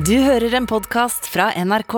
[0.00, 1.94] Du hører en podkast fra NRK.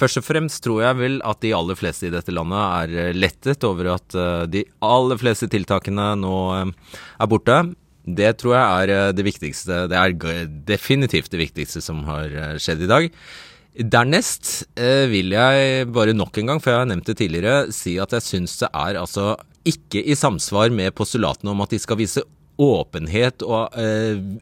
[0.00, 3.16] Først og fremst tror jeg vel at de aller fleste i dette landet er eh,
[3.16, 7.58] lettet over at eh, de aller fleste tiltakene nå eh, er borte.
[8.06, 9.82] Det tror jeg er det viktigste.
[9.92, 12.32] Det er definitivt det viktigste som har
[12.62, 13.10] skjedd i dag.
[13.92, 14.54] Dernest
[15.12, 18.26] vil jeg bare nok en gang, for jeg har nevnt det tidligere, si at jeg
[18.26, 19.34] syns det er altså
[19.68, 22.24] ikke i samsvar med postulatene om at de skal vise
[22.60, 23.72] åpenhet og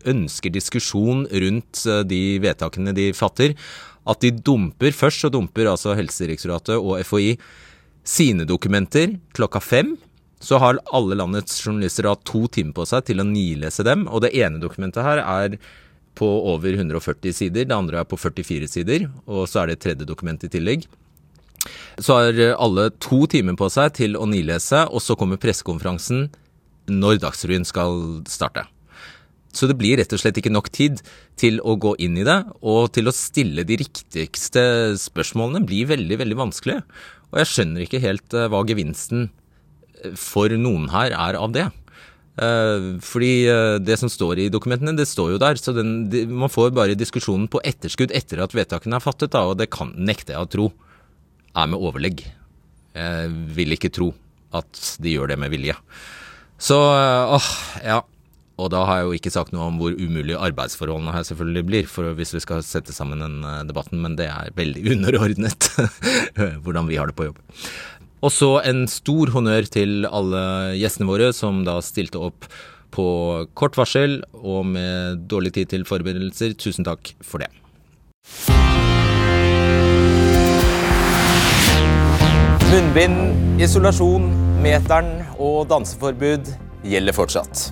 [0.09, 3.55] ønsker diskusjon rundt de vedtakene de fatter
[4.09, 7.35] at de dumper Først så dumper altså Helsedirektoratet og FHI
[8.07, 9.95] sine dokumenter klokka fem.
[10.41, 14.07] Så har alle landets journalister da to timer på seg til å nilese dem.
[14.09, 15.59] Og det ene dokumentet her er
[16.17, 19.85] på over 140 sider, det andre er på 44 sider, og så er det et
[19.85, 20.89] tredje dokument i tillegg.
[22.01, 26.27] Så har alle to timer på seg til å nilese, og så kommer pressekonferansen
[26.91, 28.67] når Dagsrevyen skal starte.
[29.55, 31.01] Så det blir rett og slett ikke nok tid
[31.41, 34.63] til å gå inn i det, og til å stille de riktigste
[35.01, 36.79] spørsmålene blir veldig, veldig vanskelig.
[37.31, 41.67] Og jeg skjønner ikke helt eh, hva gevinsten eh, for noen her er av det.
[42.41, 43.33] Eh, fordi
[43.83, 45.59] det som står i dokumentene, det står jo der.
[45.59, 45.97] Så den,
[46.31, 49.91] man får bare diskusjonen på etterskudd etter at vedtakene er fattet, da, og det kan,
[49.99, 50.71] nekter jeg å tro
[51.59, 52.23] er med overlegg.
[52.95, 54.13] Jeg vil ikke tro
[54.55, 55.75] at de gjør det med vilje.
[56.61, 57.51] Så åh,
[57.85, 58.03] ja.
[58.61, 61.87] Og da har jeg jo ikke sagt noe om hvor umulig arbeidsforholdene her selvfølgelig blir,
[61.89, 65.71] for hvis vi skal sette sammen den eh, debatten, men det er veldig underordnet
[66.67, 67.41] hvordan vi har det på jobb.
[68.21, 70.43] Og så en stor honnør til alle
[70.77, 72.45] gjestene våre som da stilte opp
[72.93, 73.07] på
[73.57, 76.53] kort varsel og med dårlig tid til forberedelser.
[76.61, 77.49] Tusen takk for det.
[82.71, 84.29] Munnbind, isolasjon,
[84.61, 86.51] meteren og danseforbud
[86.85, 87.71] gjelder fortsatt.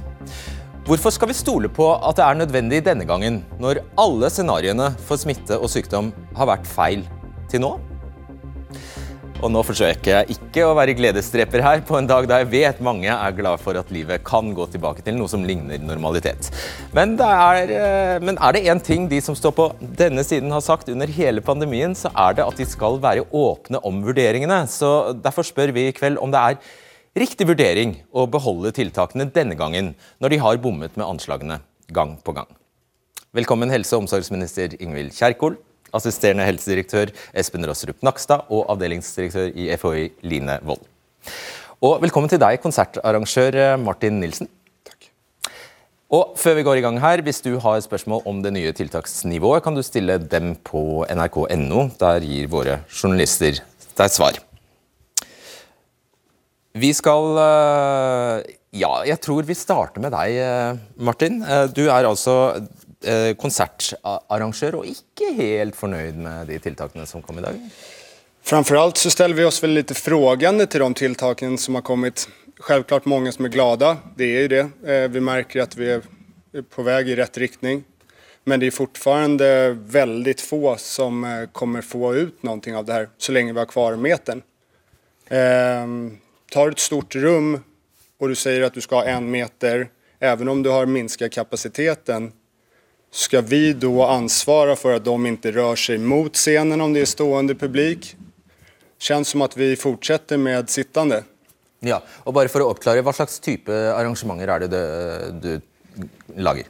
[0.89, 5.21] Hvorfor skal vi stole på at det er nødvendig denne gangen, når alle scenarioene for
[5.21, 7.05] smitte og sykdom har vært feil
[7.53, 7.75] til nå?
[9.39, 12.81] Og nå forsøker jeg ikke å være gledesdreper her på en dag da jeg vet
[12.83, 16.49] mange er glad for at livet kan gå tilbake til noe som ligner normalitet.
[16.97, 19.69] Men, er, eh, men er det én ting de som står på
[20.01, 23.79] denne siden har sagt under hele pandemien, så er det at de skal være åpne
[23.87, 24.65] om vurderingene.
[24.67, 26.59] Så derfor spør vi i kveld om det er
[27.23, 31.63] riktig vurdering å beholde tiltakene denne gangen, når de har bommet med anslagene
[31.95, 32.51] gang på gang.
[33.39, 35.61] Velkommen helse- og omsorgsminister Ingvild Kjerkol,
[35.97, 40.85] assisterende helsedirektør Espen Rossrup Nakstad og avdelingsdirektør i FHI Line Wold.
[41.79, 44.49] Og velkommen til deg, konsertarrangør eh, Martin Nilsen.
[44.87, 45.07] Takk.
[46.11, 49.63] Og før vi går i gang her, Hvis du har spørsmål om det nye tiltaksnivået,
[49.63, 51.91] kan du stille dem på nrk.no.
[52.01, 53.63] Der gir våre journalister
[53.95, 54.41] deg svar.
[56.75, 61.41] Vi skal eh, Ja, jeg tror vi starter med deg, eh, Martin.
[61.73, 62.59] Du er altså
[63.39, 67.61] konsertarrangør og ikke helt fornøyd med de tiltakene som kom i dag?
[68.43, 72.29] Framförallt så ställer vi oss väl lite frågande till de tiltakene som har kommit.
[72.61, 74.69] Självklart många som är glada, det är ju det.
[75.09, 76.03] Vi märker att vi är
[76.63, 77.85] på väg i rätt riktning.
[78.45, 83.33] Men det är fortfarande väldigt få som kommer få ut någonting av det här så
[83.33, 84.43] länge vi har kvar metern.
[85.29, 86.19] Ehm,
[86.51, 87.61] tar ett stort rum
[88.19, 89.89] och du säger att du ska ha en meter,
[90.19, 92.33] även om du har minskat kapaciteten,
[93.11, 97.05] ska vi då ansvara för att de inte rör sig mot scenen om det är
[97.05, 98.17] stående publik?
[98.99, 101.25] Känns som att vi fortsätter med sittande.
[101.81, 105.61] Ja, og bare for å oppklare, Hva slags type arrangementer er det du,
[105.95, 106.67] du lager?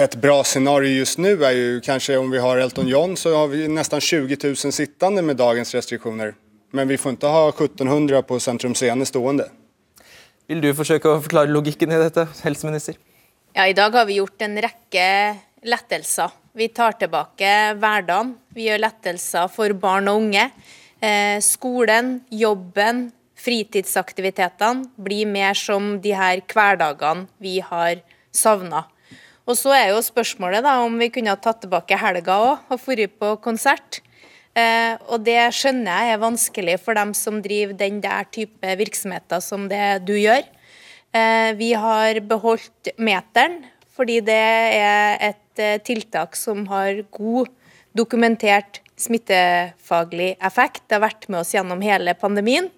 [0.00, 3.46] Ett bra scenario just nu är ju kanske om vi har Elton John så har
[3.46, 6.34] vi nästan 20 000 sittande med dagens restriktioner.
[6.70, 9.46] Men vi får ikke ha 1700 på Sentrum Scene stående.
[10.46, 12.98] Vil du forsøke å forklare logikken i dette, helseminister?
[13.54, 15.06] Ja, I dag har vi gjort en rekke
[15.64, 16.32] lettelser.
[16.56, 18.34] Vi tar tilbake hverdagen.
[18.54, 20.50] Vi gjør lettelser for barn og unge.
[21.00, 28.00] Eh, skolen, jobben, fritidsaktivitetene blir mer som de her hverdagene vi har
[28.32, 28.86] savna.
[29.46, 32.88] Og så er jo spørsmålet da om vi kunne ha tatt tilbake helga òg og
[32.88, 34.00] dratt på konsert.
[34.56, 39.42] Eh, og det skjønner jeg er vanskelig for dem som driver den der type virksomheter
[39.44, 40.42] som det du gjør.
[41.12, 43.60] Eh, vi har beholdt meteren
[43.96, 44.44] fordi det
[44.80, 47.50] er et eh, tiltak som har god
[47.96, 50.84] dokumentert smittefaglig effekt.
[50.86, 52.70] Det har vært med oss gjennom hele pandemien.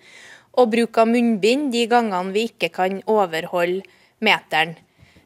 [0.58, 3.86] Og bruk av munnbind de gangene vi ikke kan overholde
[4.24, 4.76] meteren.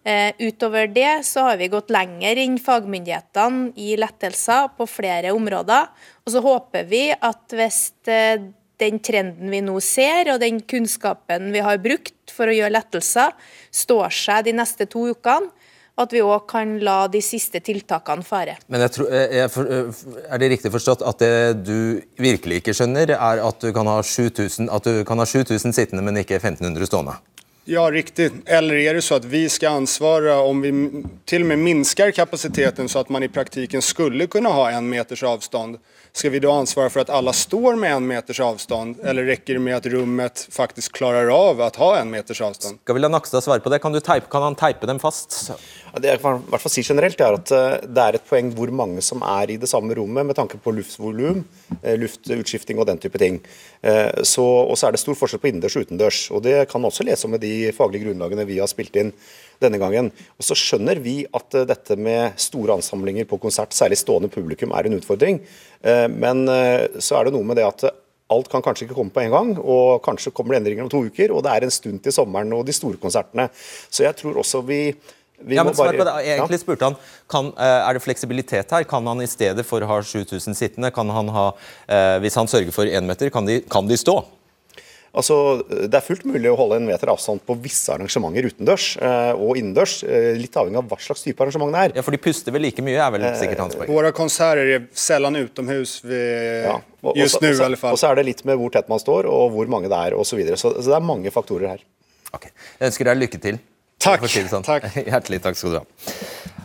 [0.04, 5.86] Eh, utover det så har vi gått lenger enn fagmyndighetene i lettelser på flere områder.
[6.26, 8.42] Og så håper vi at hvis eh,
[8.82, 13.30] den trenden vi nå ser, og den kunnskapen vi har brukt for å gjøre lettelser,
[13.70, 15.52] står seg de neste to ukene,
[16.00, 18.56] at vi òg kan la de siste tiltakene fare.
[18.72, 19.50] Men jeg tror, jeg,
[20.30, 24.00] Er det riktig forstått at det du virkelig ikke skjønner, er at du kan ha
[24.02, 27.18] 7000, at du kan ha 7000 sittende, men ikke 1500 stående?
[27.64, 28.30] Ja, riktig.
[28.46, 30.72] Eller er det så at vi skal ansvare om vi
[31.30, 35.22] til og med minsker kapasiteten så at man i praktiken skulle kunne ha en meters
[35.22, 35.78] avstand?
[36.12, 39.62] Skal vi da ansvare for at alle står med en meters avstand, eller rekker det
[39.64, 42.82] med at rommet faktisk klarer av å ha en meters avstand?
[42.82, 43.78] Skal vi la Nakstad svare på det?
[43.80, 45.38] Kan, type, kan han teipe dem fast?
[45.48, 48.26] Ja, det jeg kan i hvert fall si generelt er at eh, det er et
[48.28, 51.46] poeng hvor mange som er i det samme rommet med tanke på luftvolum,
[51.80, 53.40] eh, luftutskifting og den type ting.
[53.80, 56.20] Eh, så, og så er det stor forskjell på innendørs og utendørs.
[56.28, 59.14] og Det kan man også lese om med de faglige grunnlagene vi har spilt inn
[59.62, 60.10] denne gangen.
[60.38, 64.74] Og Så skjønner vi at uh, dette med store ansamlinger på konsert, særlig stående publikum,
[64.76, 65.40] er en utfordring.
[65.84, 67.88] Uh, men uh, så er det noe med det at
[68.32, 71.02] alt kan kanskje ikke komme på en gang, og kanskje kommer det endringer om to
[71.04, 71.34] uker.
[71.34, 73.50] Og det er en stund til sommeren og de store konsertene.
[73.92, 74.84] Så jeg tror også vi
[75.42, 76.12] vi ja, men bare, det.
[76.36, 76.94] Egentlig spurte han
[77.26, 78.84] kan, er det fleksibilitet her.
[78.86, 81.48] Kan han i stedet for å ha 7000 sittende, kan han ha,
[82.22, 84.20] hvis han sørger for én meter, kan de, kan de stå?
[85.12, 85.36] Altså,
[85.68, 89.58] Det er fullt mulig å holde en meter avstand på visse arrangementer utendørs eh, og
[89.60, 89.98] innendørs.
[90.08, 91.96] Eh, litt avhengig av hva slags type arrangement det er.
[92.00, 93.92] Ja, For de puster vel like mye, er vel sikkert hans poeng.
[93.92, 96.78] Våre konserter er sjelden utenhus ja.
[97.18, 97.92] just nå, i alle fall.
[97.92, 100.16] Og så er det litt med hvor tett man står, og hvor mange det er,
[100.16, 100.32] osv.
[100.32, 100.56] Så, videre.
[100.56, 101.84] så Så det er mange faktorer her.
[102.32, 102.48] Ok,
[102.80, 103.60] Jeg ønsker deg lykke til.
[104.02, 104.24] Takk.
[104.26, 104.64] Si sånn.
[104.66, 104.88] takk.
[105.12, 105.84] Hjertelig takk skal du ha.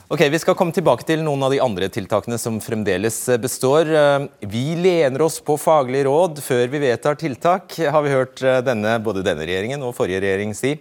[0.07, 3.89] Ok, Vi skal komme tilbake til noen av de andre tiltakene som fremdeles eh, består.
[3.92, 8.62] Eh, vi lener oss på faglige råd før vi vedtar tiltak, har vi hørt eh,
[8.63, 10.78] denne, både denne regjeringen og forrige regjering si.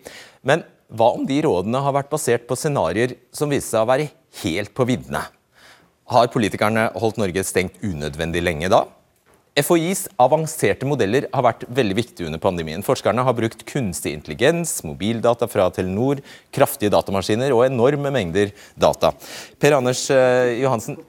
[0.47, 4.09] Men hva om de rådene har vært basert på scenarioer som viste seg å være
[4.45, 5.25] helt på viddene?
[6.15, 8.85] Har politikerne holdt Norge stengt unødvendig lenge da?
[9.57, 12.83] FHIs avanserte modeller har vært veldig viktige under pandemien.
[12.85, 16.21] Forskerne har brukt kunstig intelligens, mobildata fra Telenor,
[16.53, 19.15] kraftige datamaskiner og enorme mengder data.
[19.63, 21.01] Per Anders uh, Johansen,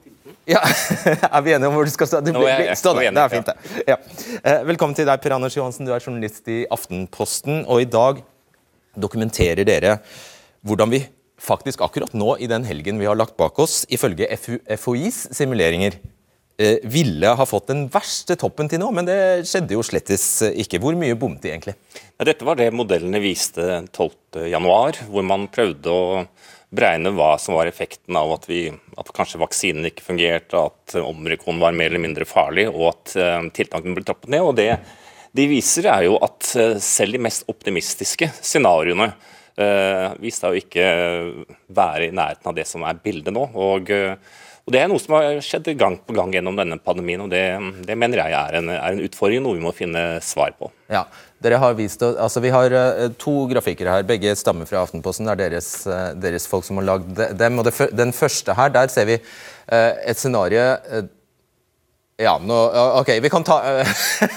[0.48, 0.62] ja,
[1.34, 2.22] Er vi enige om hvor du skal stå?
[2.24, 3.10] Du, Nå er jeg, stå der.
[3.12, 3.84] Det er fint, det.
[3.90, 4.00] Ja.
[4.40, 5.84] Uh, velkommen til deg, Per Anders Johansen.
[5.84, 7.66] Du er journalist i Aftenposten.
[7.68, 8.24] Og i dag
[8.96, 9.98] dokumenterer dere
[10.64, 11.04] hvordan vi
[11.38, 16.17] faktisk akkurat nå i den helgen vi har lagt bak oss, ifølge FHIs simuleringer Eh,
[16.58, 20.80] ville ha fått den verste toppen til nå, men det skjedde jo slettes ikke.
[20.82, 21.76] Hvor mye bomte de egentlig?
[22.26, 26.24] Dette var det modellene viste 12.1, hvor man prøvde å
[26.74, 28.66] beregne hva som var effekten av at, vi,
[29.00, 33.48] at kanskje vaksinen ikke fungerte, at omrikon var mer eller mindre farlig, og at uh,
[33.54, 34.44] tiltakene ble trappet ned.
[34.44, 34.74] og det
[35.36, 39.12] de viser er jo at uh, selv de mest optimistiske scenarioene
[40.22, 40.84] viste å ikke
[41.74, 43.42] være i nærheten av det som er bildet nå.
[43.58, 43.88] og
[44.68, 47.40] og Det er noe som har skjedd gang på gang gjennom denne pandemien, og det,
[47.88, 50.68] det mener jeg er en, er en, utfordring, noe vi må finne svar på.
[50.92, 51.06] Ja,
[51.40, 55.24] dere har vist, altså Vi har uh, to grafikker her, begge stammer fra Aftenposten.
[55.24, 57.56] Det er deres, uh, deres folk som har lagd dem.
[57.62, 60.66] og det, Den første her, der ser vi uh, et scenario
[62.18, 62.54] ja, nå,
[62.98, 63.60] ok, vi kan ta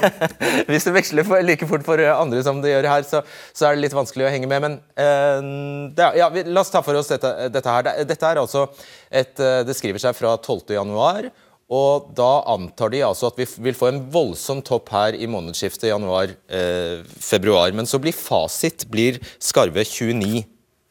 [0.69, 3.73] Hvis det veksler for, like fort for andre som det gjør her, så, så, er
[3.73, 4.61] det litt vanskelig å henge med.
[4.61, 7.89] Men uh, det, ja, vi, la oss ta for oss dette, dette her.
[8.05, 8.67] Dette er altså
[9.09, 10.75] et, uh, Det skriver seg fra 12.
[10.77, 11.31] januar.
[11.73, 15.89] Og da antar de altså at vi vil få en voldsom topp her i månedsskiftet
[15.89, 17.73] januar-februar.
[17.73, 20.43] Men så blir fasit blir skarve 29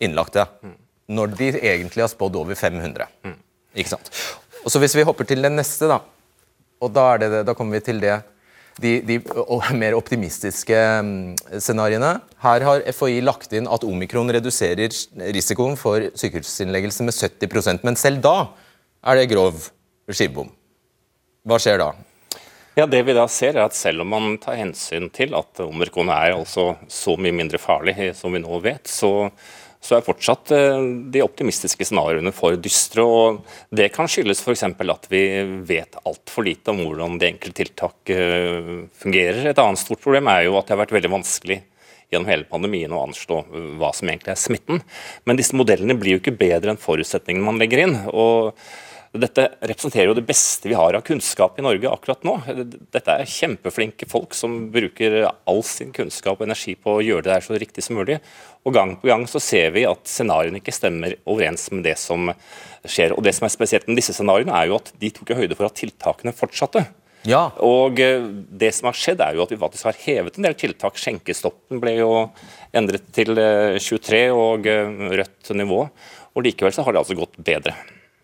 [0.02, 0.48] innlagte.
[0.64, 0.78] Mm.
[1.14, 3.12] Når de egentlig har spådd over 500.
[3.28, 3.42] Mm.
[3.78, 4.10] Ikke sant?
[4.64, 6.02] Og så Hvis vi hopper til den neste, da
[6.80, 8.18] og da, det, da kommer vi til det
[8.80, 9.18] de, de
[9.76, 12.14] mer optimistiske mm, scenarioene.
[12.40, 14.92] Her har FHI lagt inn at omikron reduserer
[15.34, 18.36] risikoen for sykehusinnleggelse med 70% men selv da
[19.04, 19.68] er det grov
[20.10, 20.48] skivebom.
[21.46, 21.92] Hva skjer da?
[22.78, 26.08] Ja, det vi da ser er at Selv om man tar hensyn til at omikron
[26.12, 29.30] er altså så mye mindre farlig som vi nå vet, så
[29.80, 30.82] så er fortsatt eh,
[31.12, 33.04] de optimistiske scenarioene for dystre.
[33.04, 33.40] og
[33.72, 34.66] Det kan skyldes f.eks.
[34.68, 35.22] at vi
[35.66, 39.50] vet altfor lite om hvordan de enkelte tiltak eh, fungerer.
[39.50, 41.62] Et annet stort problem er jo at det har vært veldig vanskelig
[42.10, 44.84] gjennom hele pandemien å anslå eh, hva som egentlig er smitten.
[45.24, 47.98] Men disse modellene blir jo ikke bedre enn forutsetningene man legger inn.
[48.12, 48.52] og
[49.18, 52.36] dette representerer jo det beste vi har av kunnskap i Norge akkurat nå.
[52.94, 57.32] Dette er kjempeflinke folk som bruker all sin kunnskap og energi på å gjøre det
[57.32, 58.20] der så riktig som mulig.
[58.62, 62.30] Og gang på gang så ser vi at scenarioene ikke stemmer overens med det som
[62.86, 63.16] skjer.
[63.16, 65.66] Og det som er spesielt med disse scenarioene, er jo at de tok høyde for
[65.66, 66.86] at tiltakene fortsatte.
[67.28, 67.48] Ja.
[67.66, 68.22] Og eh,
[68.62, 71.00] det som har skjedd, er jo at vi faktisk har hevet en del tiltak.
[71.00, 72.12] Skjenkestoppen ble jo
[72.76, 75.86] endret til 23 eh, og eh, rødt nivå.
[76.30, 77.74] Og likevel så har det altså gått bedre.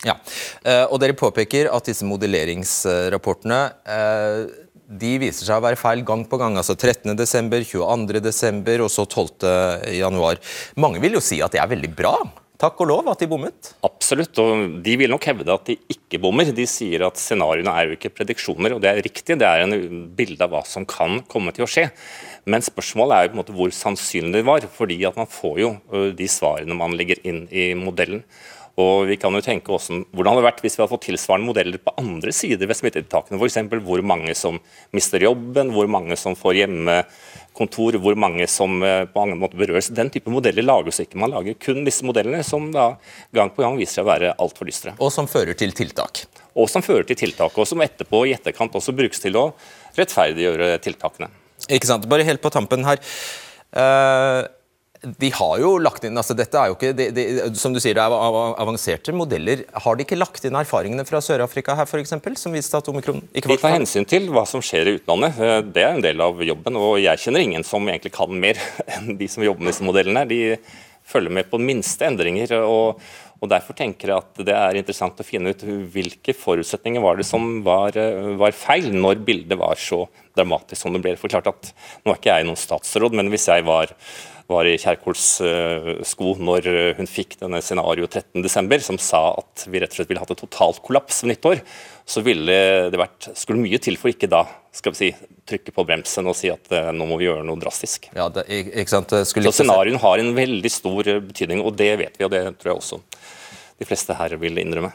[0.04, 0.18] Ja,
[0.66, 4.40] eh, og Dere påpeker at disse modelleringsrapportene eh,
[4.86, 6.58] de viser seg å være feil gang på gang.
[6.60, 8.84] altså 13.12., 22.12.
[8.84, 10.42] og så 12.1.
[10.78, 12.18] Mange vil jo si at det er veldig bra
[12.60, 13.70] takk og lov at de bommet?
[13.86, 16.48] Absolutt, og de vil nok hevde at de ikke bommer.
[16.56, 19.38] De sier at scenarioene er jo ikke prediksjoner, og det er riktig.
[19.40, 21.88] Det er en bilde av hva som kan komme til å skje.
[22.48, 25.62] Men spørsmålet er jo på en måte hvor sannsynlig det var, fordi at man får
[25.62, 25.72] jo
[26.16, 28.24] de svarene man legger inn i modellen.
[28.82, 31.48] Og vi kan jo tenke også, Hvordan hadde det vært hvis vi hadde fått tilsvarende
[31.48, 33.38] modeller på andre sider ved smittetiltakene?
[33.40, 33.56] F.eks.
[33.86, 34.58] hvor mange som
[34.96, 39.88] mister jobben, hvor mange som får hjemmekontor, hvor mange som eh, på annen måte berøres.
[39.96, 41.16] Den type modeller lages ikke.
[41.22, 42.90] Man lager kun disse modellene som da
[43.36, 44.92] gang på gang viser seg å være altfor dystre.
[45.00, 46.26] Og som fører til tiltak.
[46.56, 49.48] Og som fører til tiltak, og som etterpå i etterkant også brukes til å
[49.96, 51.32] rettferdiggjøre tiltakene.
[51.72, 52.04] Ikke sant.
[52.08, 53.00] Bare helt på tampen her.
[53.76, 54.44] Uh,
[55.18, 57.24] de har jo lagt inn altså dette er jo ikke, de, de,
[57.58, 59.62] Som du sier, det er avanserte modeller.
[59.84, 63.50] Har de ikke lagt inn erfaringene fra Sør-Afrika her, f.eks., som viste at omikron ikke
[63.50, 65.38] var De tar hensyn til hva som skjer i utlandet.
[65.38, 66.80] Eh, det er en del av jobben.
[66.80, 68.60] Og jeg kjenner ingen som egentlig kan mer
[68.96, 70.26] enn de som jobber med disse modellene.
[70.30, 70.42] De
[71.06, 72.58] følger med på minste endringer.
[72.64, 73.00] og
[73.36, 75.60] og Derfor tenker jeg at det er interessant å finne ut
[75.92, 80.94] hvilke forutsetninger var det som var, eh, var feil, når bildet var så dramatisk som
[80.94, 81.52] det ble forklart.
[81.52, 81.72] at
[82.04, 83.94] Nå er ikke jeg noen statsråd, men hvis jeg var
[84.46, 89.66] var i Kjerkols uh, sko når eh, hun fikk denne scenario 13.12., som sa at
[89.66, 91.62] vi rett og slett ville hatt et totalt kollaps ved nyttår,
[92.06, 92.58] så ville
[92.92, 94.44] det vært, skulle mye til for ikke da
[94.76, 97.58] skal vi si, trykke på bremsen og si at uh, nå må vi gjøre noe
[97.60, 98.10] drastisk.
[98.14, 99.16] Ja, det, ikke sant?
[99.16, 102.84] så scenarioen har en veldig stor betydning, og det vet vi, og det tror jeg
[102.84, 103.02] også
[103.76, 104.94] de fleste her vil innrømme.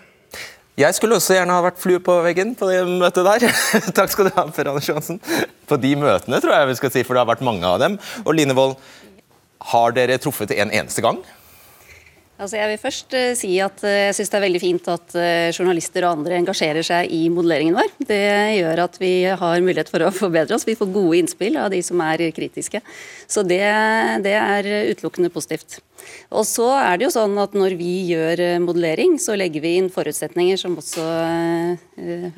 [0.80, 3.44] Jeg skulle også gjerne ha vært flue på veggen på det møtet der.
[3.98, 5.20] Takk skal du ha, Per Anders Johansen.
[5.68, 7.98] På de møtene, tror jeg vi skal si, for det har vært mange av dem.
[8.24, 8.78] Og Linevold,
[9.72, 11.20] har dere truffet en eneste gang?
[12.42, 15.14] Altså jeg vil først uh, si at uh, jeg syns det er veldig fint at
[15.14, 17.92] uh, journalister og andre engasjerer seg i modelleringen vår.
[18.10, 18.18] Det
[18.58, 19.12] gjør at vi
[19.44, 20.66] har mulighet for å forbedre oss.
[20.66, 22.82] Vi får gode innspill av de som er kritiske.
[23.30, 23.62] Så det,
[24.26, 25.78] det er utelukkende positivt.
[26.34, 29.92] Og så er det jo sånn at Når vi gjør modellering, så legger vi inn
[29.94, 31.06] forutsetninger, som også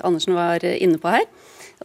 [0.03, 1.29] Andersen var inne på her.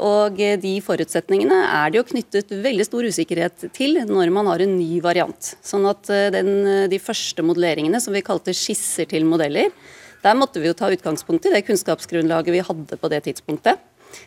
[0.05, 4.63] Og eh, de forutsetningene er det jo knyttet veldig stor usikkerhet til når man har
[4.63, 5.53] en ny variant.
[5.65, 9.73] Sånn at eh, den, eh, De første modelleringene, som vi kalte skisser til modeller,
[10.23, 13.79] der måtte vi jo ta utgangspunkt i det kunnskapsgrunnlaget vi hadde på det tidspunktet.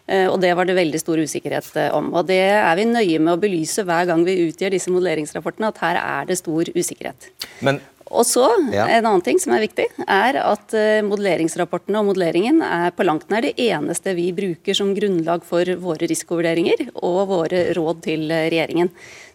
[0.08, 2.14] Og Det var det veldig stor usikkerhet om.
[2.16, 5.82] Og Det er vi nøye med å belyse hver gang vi utgjør disse modelleringsrapportene, at
[5.84, 7.28] her er det stor usikkerhet.
[7.66, 8.86] Men og så, ja.
[8.92, 13.32] En annen ting som er viktig, er at uh, modelleringsrapportene og modelleringen er på langt
[13.32, 18.46] nær det eneste vi bruker som grunnlag for våre risikovurderinger og våre råd til uh,
[18.52, 18.92] regjeringen.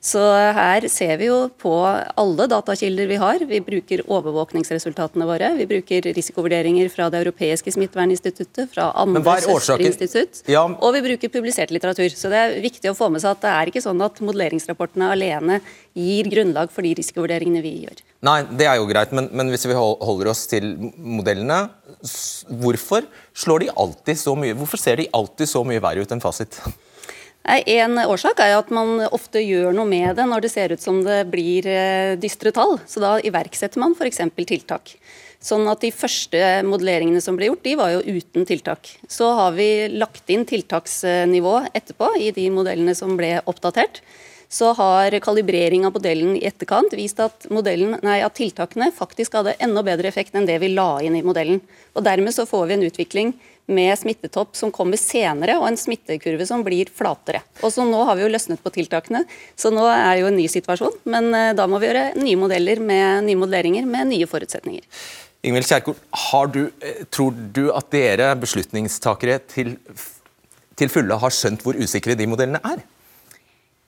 [0.07, 0.21] Så
[0.55, 3.43] her ser vi jo på alle datakilder vi har.
[3.43, 5.49] Vi bruker overvåkningsresultatene våre.
[5.59, 10.63] Vi bruker risikovurderinger fra Det europeiske smitteverninstituttet, fra andre søsterinstitutt, ja.
[10.63, 12.09] og vi bruker publisert litteratur.
[12.15, 15.11] Så det er viktig å få med seg at det er ikke sånn at modelleringsrapportene
[15.17, 15.59] alene
[15.97, 18.07] gir grunnlag for de risikovurderingene vi gjør.
[18.27, 21.65] Nei, det er jo greit, men, men hvis vi holder oss til modellene,
[22.63, 24.55] hvorfor slår de alltid så mye?
[24.55, 26.61] Hvorfor ser de alltid så mye verre ut enn fasit?
[27.47, 30.99] En årsak er at man ofte gjør noe med det når det ser ut som
[31.07, 32.75] det blir eh, dystre tall.
[32.91, 34.19] Så da iverksetter man f.eks.
[34.43, 34.97] tiltak.
[35.39, 38.91] Sånn at De første modelleringene som ble gjort, de var jo uten tiltak.
[39.07, 44.03] Så har vi lagt inn tiltaksnivå etterpå i de modellene som ble oppdatert
[44.49, 49.57] så har kalibrering av modellen i etterkant vist at, modellen, nei, at, tiltakene faktisk hadde
[49.63, 51.61] enda bedre effekt enn det vi la inn i modellen.
[51.97, 53.35] Og Dermed så får vi en utvikling
[53.67, 57.43] med smittetopp som kommer senere, og en smittekurve som blir flatere.
[57.63, 59.25] Og så Nå har vi jo løsnet på tiltakene,
[59.59, 60.99] så nå er det jo en ny situasjon.
[61.11, 64.87] Men uh, da må vi gjøre nye modeller med nye modelleringer med nye forutsetninger.
[65.47, 65.97] Ingvild Kjerkol,
[66.51, 69.77] du, eh, tror du at dere beslutningstakere til,
[70.75, 72.83] til fulle har skjønt hvor usikre de modellene er?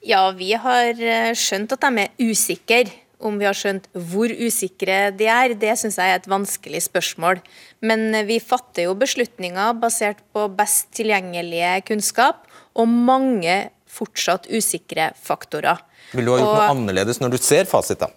[0.06, 2.84] Ja, vi har eh, skjønt at de er usikre.
[3.18, 7.40] Om vi har skjønt hvor usikre de er, det syns jeg er et vanskelig spørsmål.
[7.82, 12.46] Men eh, vi fatter jo beslutninger basert på best tilgjengelige kunnskap
[12.78, 15.80] og mange fortsatt usikre faktorer.
[16.12, 18.12] Vil du ha gjort og, noe annerledes når du ser fasit, da?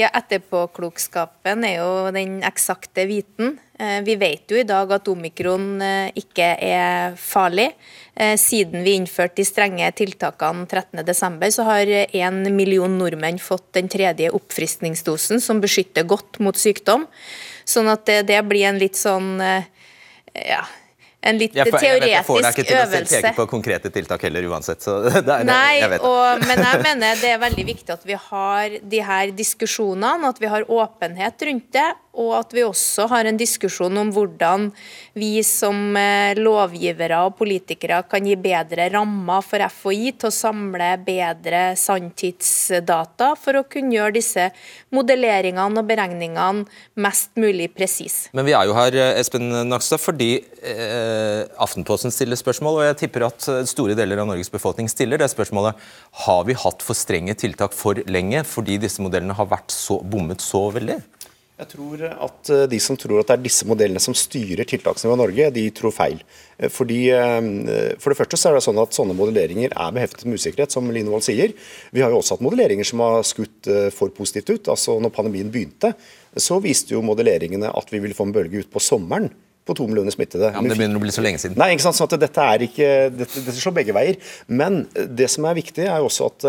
[0.00, 3.58] Ja, Etterpåklokskapen er jo den eksakte viten.
[3.76, 5.82] Eh, vi vet jo i dag at omikron
[6.16, 7.66] ikke er farlig.
[8.16, 13.92] Eh, siden vi innførte de strenge tiltakene 13.12, så har én million nordmenn fått den
[13.92, 17.04] tredje oppfriskningsdosen, som beskytter godt mot sykdom.
[17.68, 19.68] Sånn at det, blir en litt sånn eh,
[20.32, 20.64] ja,
[21.20, 23.90] en litt ja, jeg, vet, jeg får deg ikke til å se- peke på konkrete
[23.92, 24.80] tiltak heller uansett.
[24.80, 28.16] Så det er, Nei, jeg og, men jeg mener det er veldig viktig at vi
[28.30, 33.28] har de her diskusjonene, at vi har åpenhet rundt det, og at vi også har
[33.28, 34.68] en diskusjon om hvordan
[35.18, 40.90] vi som eh, lovgivere og politikere kan gi bedre rammer for FHI til å samle
[41.06, 44.48] bedre sanntidsdata for å kunne gjøre disse
[44.94, 46.66] modelleringene og beregningene
[47.00, 48.30] mest mulig presise.
[48.36, 53.00] Men vi er jo her, eh, Espen Nakstad, fordi eh, Aftenposten stiller spørsmål, og jeg
[53.04, 55.78] tipper at eh, store deler av Norges befolkning stiller det spørsmålet.
[56.26, 60.42] Har vi hatt for strenge tiltak for lenge fordi disse modellene har vært så, bommet
[60.42, 60.98] så veldig?
[61.60, 65.18] Jeg tror at eh, De som tror at det er disse modellene som styrer tiltaksnivået
[65.18, 66.22] i Norge, de tror feil.
[66.58, 70.26] Eh, Fordi, eh, for det første så er det sånn at Sånne modelleringer er beheftet
[70.26, 71.52] med usikkerhet, som Linevold sier.
[71.94, 74.72] Vi har jo også hatt modelleringer som har skutt for positivt ut.
[74.72, 75.92] altså når pandemien begynte,
[76.36, 79.30] så viste jo modelleringene at vi ville få en bølge ut på sommeren
[79.66, 80.50] på to millioner smittede.
[80.50, 81.58] Ja, men Det begynner å bli så lenge siden.
[81.60, 84.16] Nei, ikke sant, sånn at dette er ikke, dette, dette slår begge veier.
[84.48, 86.48] Men det som er viktig, er jo også at,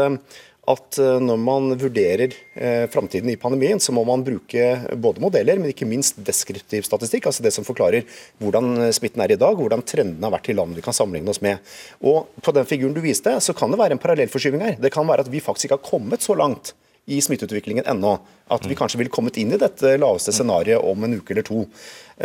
[0.69, 5.57] at eh, når man vurderer eh, framtiden i pandemien, så må man bruke både modeller,
[5.57, 7.25] men ikke minst deskriptiv statistikk.
[7.29, 8.05] Altså det som forklarer
[8.41, 11.33] hvordan eh, smitten er i dag, hvordan trendene har vært i land vi kan sammenligne
[11.33, 11.73] oss med.
[12.05, 14.77] Og på den figuren du viste, så kan det være en parallellforskyving her.
[14.81, 16.75] Det kan være at vi faktisk ikke har kommet så langt
[17.09, 18.19] i smitteutviklingen ennå.
[18.51, 21.65] At vi kanskje ville kommet inn i dette laveste scenarioet om en uke eller to.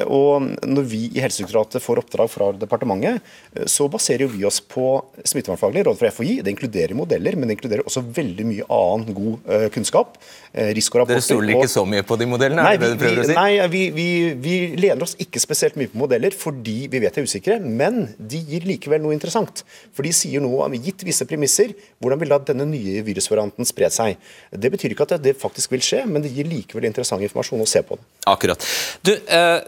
[0.05, 3.25] Og Når vi i Helsedirektoratet får oppdrag fra departementet,
[3.71, 4.87] så baserer jo vi oss på
[5.25, 6.41] smittevernfaglig råd fra FHI.
[6.45, 10.19] Det inkluderer modeller, men det inkluderer også veldig mye annen god eh, kunnskap.
[10.53, 10.73] eh.
[10.76, 12.62] Dere stoler ikke så mye på de modellene?
[12.62, 13.37] Nei, er det det vi, vi, si?
[13.38, 14.09] nei vi, vi,
[14.43, 18.03] vi lener oss ikke spesielt mye på modeller fordi vi vet de er usikre, men
[18.19, 19.65] de gir likevel noe interessant.
[19.97, 21.73] For de sier noe om, gitt visse premisser,
[22.03, 24.21] hvordan vil da denne nye virusvarianten spre seg.
[24.53, 27.69] Det betyr ikke at det faktisk vil skje, men det gir likevel interessant informasjon å
[27.71, 28.07] se på det.
[28.29, 28.69] Akkurat.
[29.07, 29.61] Du, eh,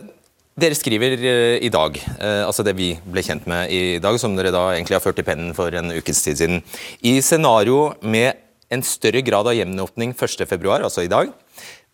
[0.58, 4.34] dere skriver eh, i dag, eh, altså det vi ble kjent med i dag, som
[4.36, 6.62] dere da egentlig har ført i pennen for en ukes tid siden,
[7.00, 8.38] i scenario med
[8.72, 11.30] en større grad av gjenåpning 1.2., altså i dag,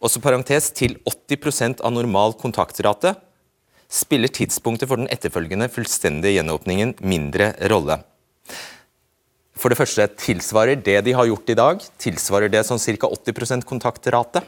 [0.05, 3.15] også parentes til 80% av normal kontaktrate,
[3.95, 8.01] spiller tidspunktet for den etterfølgende fullstendige gjenåpningen mindre rolle.
[9.55, 13.13] For det første, tilsvarer det de har gjort i dag, tilsvarer det sånn ca.
[13.13, 14.43] 80% kontaktrate?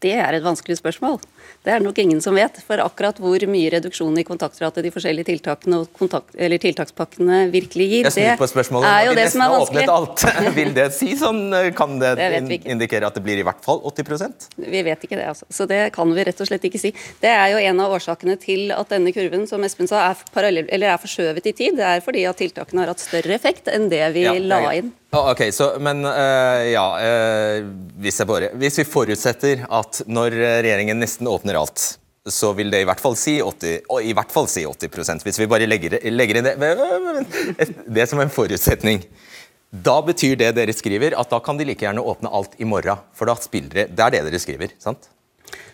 [0.00, 1.18] Det er et vanskelig spørsmål.
[1.60, 2.56] Det er nok ingen som vet.
[2.64, 7.88] For akkurat hvor mye reduksjon i kontaktratet de forskjellige tiltakene og kontakt, eller tiltakspakkene virkelig
[7.90, 8.88] gir, spørsmålet.
[8.88, 9.84] er jo det som er vanskelig.
[9.92, 10.24] alt,
[10.58, 11.42] vil det si sånn?
[11.76, 15.26] Kan det, Det indikere at det blir i hvert fall 80% Vi vet ikke det,
[15.34, 15.48] altså.
[15.52, 16.94] Så det kan vi rett og slett ikke si.
[17.20, 20.70] Det er jo en av årsakene til at denne kurven, som Espen sa, er, parallell,
[20.72, 21.76] eller er forskjøvet i tid.
[21.80, 24.94] Det er fordi at tiltakene har hatt større effekt enn det vi Ja, la inn.
[25.10, 27.64] Ok, så, men uh, ja uh,
[27.98, 31.84] hvis, jeg bare, hvis vi forutsetter at når regjeringen nesten åpner alt,
[32.28, 35.40] så vil det i hvert fall si 80, og i hvert fall si 80% Hvis
[35.40, 36.56] vi bare legger, legger inn det,
[37.88, 39.02] det som en forutsetning.
[39.70, 43.00] Da betyr det dere skriver at da kan de like gjerne åpne alt i morgen.
[43.16, 45.08] For da spiller det, det er det dere skriver, sant?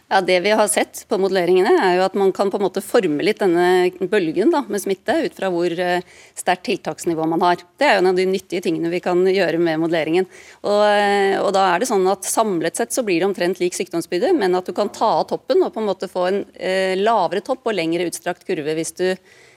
[0.09, 2.83] Ja, Det vi har sett på modelleringene, er jo at man kan på en måte
[2.85, 6.05] forme litt denne bølgen da, med smitte ut fra hvor eh,
[6.39, 7.59] sterkt tiltaksnivå man har.
[7.75, 10.29] Det er jo en av de nyttige tingene vi kan gjøre med modelleringen.
[10.63, 13.75] Og, eh, og da er det sånn at Samlet sett så blir det omtrent lik
[13.75, 16.95] sykdomsbyrde, men at du kan ta av toppen og på en måte få en eh,
[17.01, 19.09] lavere topp og lengre utstrakt kurve hvis du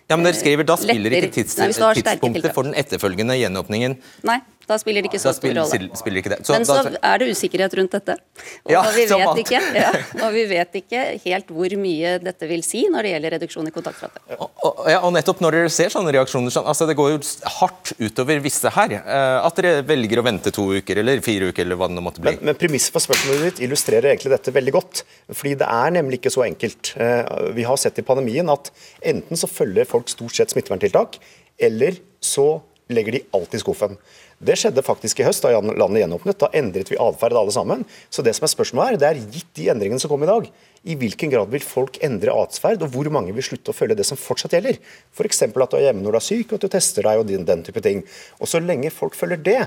[0.10, 4.00] Ja, men dere skriver Da spiller letter- ikke tids, Nei, tidspunktet for den etterfølgende gjenåpningen
[4.26, 5.90] Nei, da spiller det ikke så stor rolle.
[5.98, 6.40] spiller ikke det.
[6.54, 8.16] Men så er det usikkerhet rundt dette.
[8.64, 9.92] Og, Ja, vi vet ikke, ja,
[10.26, 13.74] og vi vet ikke helt hvor mye dette vil si når det gjelder reduksjon i
[13.76, 14.22] kontaktrate.
[14.38, 17.20] Og, og, ja, og nettopp når dere ser sånne reaksjoner sånn, altså Det går jo
[17.60, 18.96] hardt utover visse her.
[19.00, 22.06] eh, at dere velger å vente to uker eller fire uker eller hva det nå
[22.06, 22.36] måtte bli.
[22.38, 25.04] Men, men premisset for spørsmålet ditt illustrerer egentlig dette veldig godt.
[25.34, 26.94] Fordi det er nemlig ikke så enkelt.
[27.02, 27.26] Eh,
[27.58, 28.70] Vi har sett i pandemien at
[29.02, 31.18] enten så følger folk stort sett smitteverntiltak,
[31.60, 33.98] eller så legger de alt i skuffen.
[34.40, 36.38] Det skjedde faktisk i høst da landet gjenåpnet.
[36.40, 37.84] Da endret vi atferd alle sammen.
[38.08, 40.48] Så det som er spørsmålet her, det er gitt de endringene som kom i dag.
[40.88, 44.08] I hvilken grad vil folk endre atferd, og hvor mange vil slutte å følge det
[44.08, 44.80] som fortsatt gjelder?
[45.12, 45.44] F.eks.
[45.44, 47.44] at du er hjemme når du er syk, og at du tester deg og den,
[47.50, 48.06] den type ting.
[48.40, 49.60] Og så lenge folk følger det,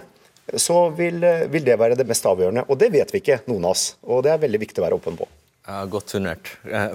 [0.57, 1.21] så vil,
[1.53, 2.65] vil det være det mest avgjørende.
[2.73, 3.87] Og det vet vi ikke, noen av oss.
[4.09, 5.29] Og det er veldig viktig å være åpen på.
[5.63, 6.49] Ja, godt turnert.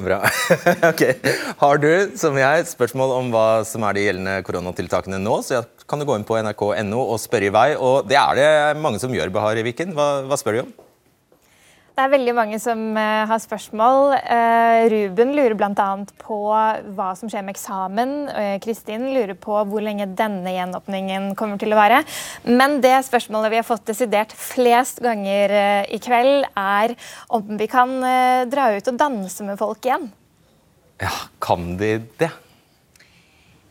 [0.04, 0.18] Bra.
[0.92, 1.04] ok.
[1.62, 6.04] Har du, som jeg, spørsmål om hva som er de gjeldende koronatiltakene nå, så kan
[6.04, 7.70] du gå inn på nrk.no og spørre i vei.
[7.80, 9.96] Og det er det mange som gjør, Behar Viken.
[9.96, 10.76] Hva, hva spør de om?
[11.98, 14.12] Det er veldig mange som eh, har spørsmål.
[14.20, 15.88] Eh, Ruben lurer bl.a.
[16.22, 18.12] på hva som skjer med eksamen.
[18.30, 22.04] Eh, Kristin lurer på hvor lenge denne gjenåpningen kommer til å være.
[22.46, 25.58] Men det spørsmålet vi har fått desidert flest ganger
[25.90, 26.94] i kveld, er
[27.34, 27.98] om vi kan
[28.46, 30.12] dra ut og danse med folk igjen.
[31.02, 32.30] Ja, kan de det?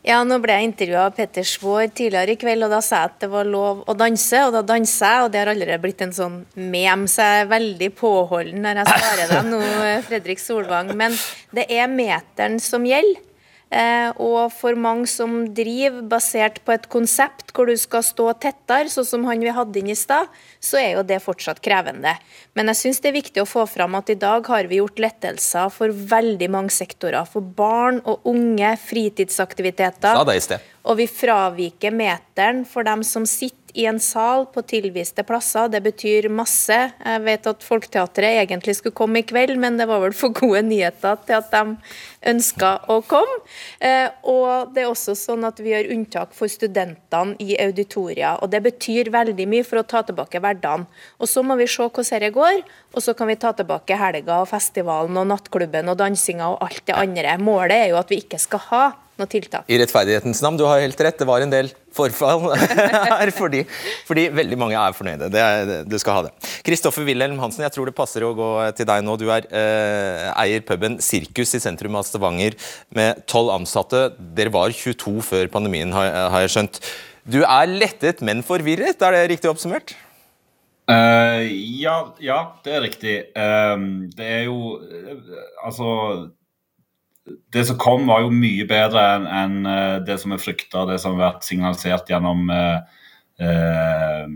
[0.07, 3.09] Ja, nå ble jeg intervjua av Petter Svaar tidligere i kveld, og da sa jeg
[3.09, 6.03] at det var lov å danse, og da danser jeg, og det har allerede blitt
[6.05, 9.59] en sånn mem, så jeg er veldig påholden når jeg svarer deg nå,
[10.07, 10.93] Fredrik Solvang.
[10.95, 11.17] Men
[11.51, 13.19] det er meteren som gjelder.
[13.67, 18.87] Eh, og for mange som driver basert på et konsept hvor du skal stå tettere,
[18.91, 20.31] sånn som han vi hadde inn i stad,
[20.63, 22.13] så er jo det fortsatt krevende.
[22.55, 25.01] Men jeg syns det er viktig å få fram at i dag har vi gjort
[25.03, 27.27] lettelser for veldig mange sektorer.
[27.27, 30.15] For barn og unge, fritidsaktiviteter.
[30.15, 30.73] Sa det i sted.
[30.87, 35.67] Og vi fraviker meteren for dem som sitter i en sal på tilviste plasser.
[35.69, 36.75] Det betyr masse.
[36.97, 40.63] Jeg vet at Folketeatret egentlig skulle komme i kveld, men det var vel for gode
[40.65, 41.75] nyheter til at de
[42.31, 43.37] ønska å komme.
[43.83, 48.35] Eh, og det er også sånn at vi gjør unntak for studentene i auditoria.
[48.41, 50.87] Og det betyr veldig mye for å ta tilbake hverdagen.
[51.21, 52.61] Og så må vi se hvordan dette går,
[52.95, 56.87] og så kan vi ta tilbake helga og festivalen og nattklubben og dansinga og alt
[56.89, 57.37] det andre.
[57.37, 58.85] Målet er jo at vi ikke skal ha
[59.19, 59.65] noe tiltak.
[59.69, 61.17] I rettferdighetens navn, du har helt rett.
[61.19, 62.47] Det var en del forfall
[63.19, 63.63] her fordi,
[64.07, 65.29] fordi veldig mange er fornøyde.
[65.33, 66.33] Det er, du skal ha det.
[66.67, 69.17] Kristoffer Wilhelm Hansen, jeg tror det passer å gå til deg nå.
[69.19, 72.57] Du er eh, eier puben Sirkus i sentrum av Stavanger
[72.97, 74.09] med tolv ansatte.
[74.37, 76.81] Dere var 22 før pandemien, har, har jeg skjønt.
[77.27, 79.97] Du er lettet, men forvirret, er det riktig oppsummert?
[80.87, 81.43] Uh,
[81.81, 83.15] ja, ja, det er riktig.
[83.35, 85.87] Uh, det er jo uh, Altså
[87.53, 90.99] det som kom, var jo mye bedre enn en, uh, det som er frykta, det
[91.03, 94.27] som har vært signalisert gjennom, eh,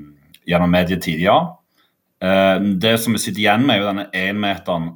[0.47, 1.03] gjennom medietid.
[1.03, 1.55] tidligere.
[2.21, 4.89] Eh, det som vi sitter igjen med, er jo denne énmeteren,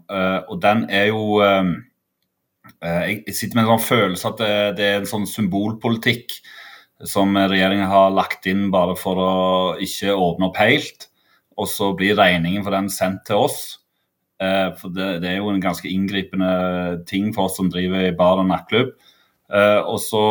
[0.49, 1.41] og den er jo
[2.81, 6.34] Jeg sitter med en sånn følelse at det, det er en sånn symbolpolitikk
[7.05, 11.08] som regjeringen har lagt inn bare for å ikke åpne opp helt.
[11.58, 13.84] Og så blir regningen for den sendt til oss.
[14.45, 16.51] Uh, for det, det, er jo en ganske inngripende
[17.10, 18.93] ting for oss som driver i bar og nattklubb.
[19.45, 20.23] Uh, og så,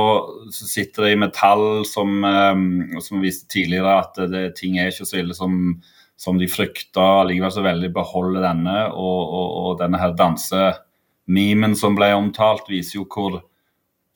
[0.50, 5.07] så, sitter de med tall som, um, som viste tidligere at det, ting er ikke
[5.07, 5.79] så ille som,
[6.18, 7.24] som de frykta.
[7.29, 8.79] Likevel så veldig beholder denne.
[8.92, 13.42] Og, og, og denne her dansemimen som ble omtalt, viser jo hvor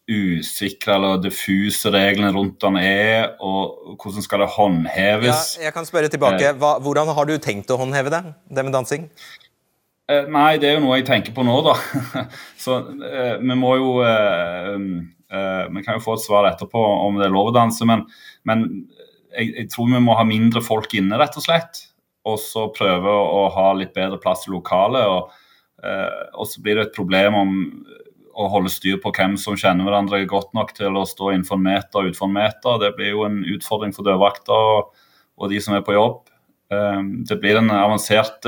[0.09, 5.29] usikre eller diffuse reglene rundt den er, og hvordan skal det håndheves?
[5.59, 6.55] Ja, jeg kan spørre tilbake.
[6.57, 9.05] Hva, hvordan har du tenkt å håndheve det, det med dansing?
[10.09, 11.75] Eh, nei, det er jo noe jeg tenker på nå, da.
[12.63, 14.71] Så eh, vi må jo eh,
[15.29, 18.07] eh, Vi kan jo få et svar etterpå om det er lov å danse, men,
[18.49, 18.65] men
[19.35, 21.83] jeg, jeg, tror vi må ha mindre folk inne, rett og slett.
[22.29, 25.05] Og så prøve å, ha litt bedre plass i lokalet.
[25.09, 25.29] Og,
[26.37, 27.53] og så blir det et problem om
[28.37, 31.65] å holde styr på hvem som kjenner hverandre godt nok til å stå innenfor en
[31.69, 32.83] meter og utenfor en meter.
[32.83, 34.91] Det blir jo en utfordring for dørvakter og,
[35.41, 36.21] og de som er på jobb.
[36.69, 38.45] Det blir en avansert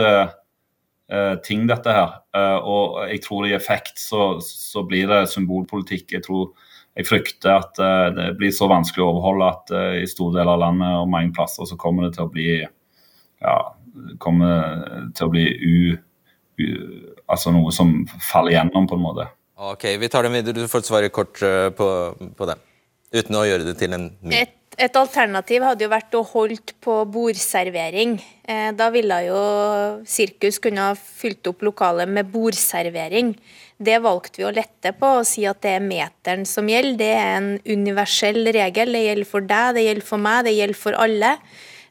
[1.45, 2.13] ting, dette her.
[2.37, 6.13] Uh, og jeg tror i effekt så, så, blir det symbolpolitikk.
[6.15, 6.53] Jeg tror
[6.99, 10.63] jeg frykter at uh, det blir så vanskelig å overholde at i store deler av
[10.67, 13.57] landet og mange plasser så kommer det til å bli ja,
[14.23, 15.75] kommer til å bli u,
[16.61, 16.67] u,
[17.31, 19.27] altså noe som faller gjennom, på en måte.
[19.61, 20.63] Ok, Vi tar den videre.
[20.63, 21.41] Du får svare kort
[21.77, 21.89] på,
[22.37, 22.57] på det.
[23.17, 26.95] Uten å gjøre det til en Et et alternativ hadde jo vært å holde på
[27.11, 28.15] bordservering.
[28.47, 29.41] Eh, da ville jo
[30.09, 33.35] sirkus kunne ha fylt opp lokalet med bordservering.
[33.81, 37.01] Det valgte vi å lette på og si at det er meteren som gjelder.
[37.01, 38.95] Det er en universell regel.
[38.95, 41.35] Det gjelder for deg, det gjelder for meg, det gjelder for alle.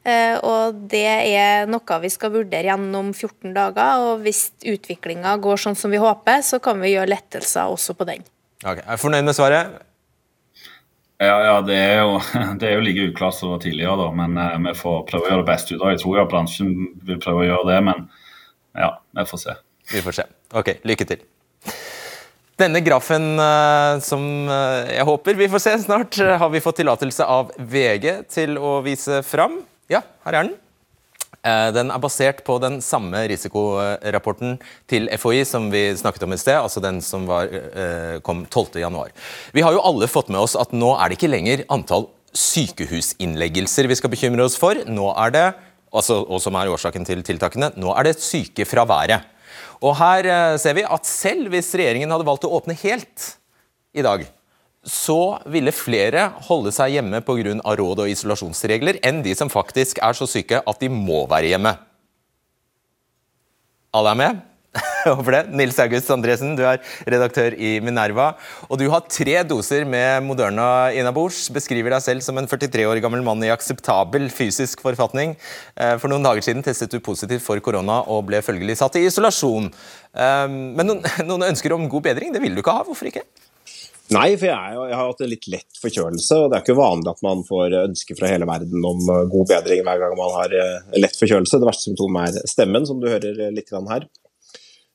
[0.00, 4.06] Eh, og det er noe vi skal vurdere gjennom 14 dager.
[4.08, 8.08] Og hvis utviklinga går sånn som vi håper, så kan vi gjøre lettelser også på
[8.08, 8.26] den.
[8.64, 8.84] Okay.
[8.86, 9.89] Er fornøyd med svaret?
[11.20, 12.14] Ja, ja det, er jo,
[12.60, 15.42] det, er jo, like uklart som tidligere, da, men eh, vi får prøve å gjøre
[15.42, 15.98] det beste ut av det.
[15.98, 16.70] Jeg tror jo bransjen
[17.04, 18.06] vil prøve å gjøre det, men
[18.78, 19.56] ja, vi får se.
[19.90, 20.26] Vi får se.
[20.56, 21.26] Ok, lykke til.
[22.60, 26.80] Denne grafen uh, som uh, jeg håper vi får se snart, uh, har vi fått
[26.82, 29.62] tillatelse av VG til å vise fram.
[29.92, 30.58] Ja, her er den.
[31.40, 34.58] Eh, den er basert på den samme risikorapporten
[34.90, 39.12] til FHI som vi snakket om i sted, altså den som var, eh, kom 12.1.
[39.52, 43.88] Vi har jo alle fått med oss at nå er det ikke lenger antall sykehusinnleggelser
[43.88, 44.74] vi skal bekymre oss for.
[44.86, 45.46] Nå er det,
[45.92, 49.24] altså, og som er årsaken til tiltakene, nå er det sykefraværet.
[49.80, 53.32] Og her eh, ser vi at selv hvis regjeringen hadde valgt å åpne helt
[53.96, 54.28] i dag,
[54.86, 57.56] så ville flere holde seg hjemme pga.
[57.60, 61.74] råd og isolasjonsregler enn de som faktisk er så syke at de må være hjemme.
[63.92, 64.46] Alle er med?
[65.02, 65.40] Håper det.
[65.58, 66.78] Nils August Andresen, du er
[67.10, 68.30] redaktør i Minerva.
[68.68, 71.48] Og du har tre doser med Moderna innabords.
[71.52, 75.34] Beskriver deg selv som en 43 år gammel mann i akseptabel fysisk forfatning.
[75.74, 79.06] Eh, for noen dager siden testet du positivt for korona og ble følgelig satt i
[79.10, 79.72] isolasjon.
[80.14, 82.86] Eh, men noen, ønsker om god bedring, det vil du ikke ha.
[82.86, 83.26] Hvorfor ikke?
[84.10, 86.38] Nei, for jeg, jeg, har hatt en litt lett forkjølelse.
[86.38, 89.52] og Det er ikke vanlig at man får ønsker fra hele verden om eh, god
[89.52, 91.60] bedring hver gang man har eh, lett forkjølelse.
[91.62, 94.08] Det verste symptomet er stemmen, som du hører litt her.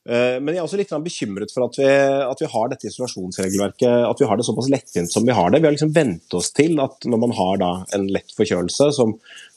[0.05, 4.03] Eh, men jeg er også litt bekymret for at vi, at vi, har dette isolasjonsregelverket,
[4.05, 5.63] at vi har det såpass lettvint som vi har det.
[5.63, 7.65] Vi har liksom vent oss til at når man har
[7.97, 9.15] en lett forkjølelse, som,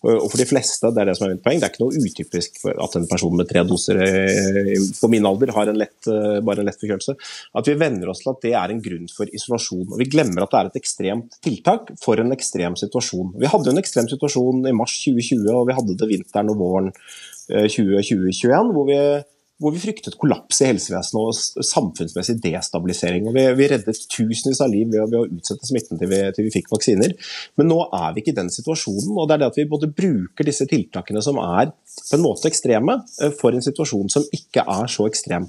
[0.09, 2.01] og for de fleste, det er det som er mitt poeng, det er ikke noe
[2.01, 4.01] utypisk at en person med tre doser
[4.97, 7.19] på min alder har en lett, eh, bare en lett forkjølelse,
[7.61, 9.87] at vi venner oss til at det er en grunn for isolasjon.
[9.93, 13.35] Og Vi glemmer at det er et ekstremt tiltak for en ekstrem situasjon.
[13.37, 16.95] Vi hadde en ekstrem situasjon i mars 2020, og vi hadde det vinteren og våren
[17.49, 19.03] 2021, eh, hvor vi
[19.59, 23.27] hvor vi fryktet kollaps i helsevesenet og samfunnsmessig destabilisering.
[23.27, 26.47] Og vi, vi reddet tusenvis av liv ved, ved, å utsette smitten til vi, til
[26.47, 27.15] vi, fikk vaksiner.
[27.59, 29.17] Men nå er vi ikke i den situasjonen.
[29.19, 32.47] og det er det at Vi både bruker disse tiltakene som er på en måte
[32.47, 35.49] ekstreme, eh, for en situasjon som ikke er så ekstrem.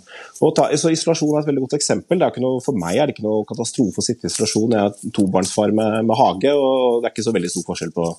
[0.57, 2.25] Ta, så Isolasjon er et veldig godt eksempel.
[2.41, 4.73] Noe, for meg er det ikke noe katastrofe å sitte i isolasjon.
[4.73, 8.09] Jeg er tobarnsfar med, med hage, og det er ikke så veldig stor forskjell på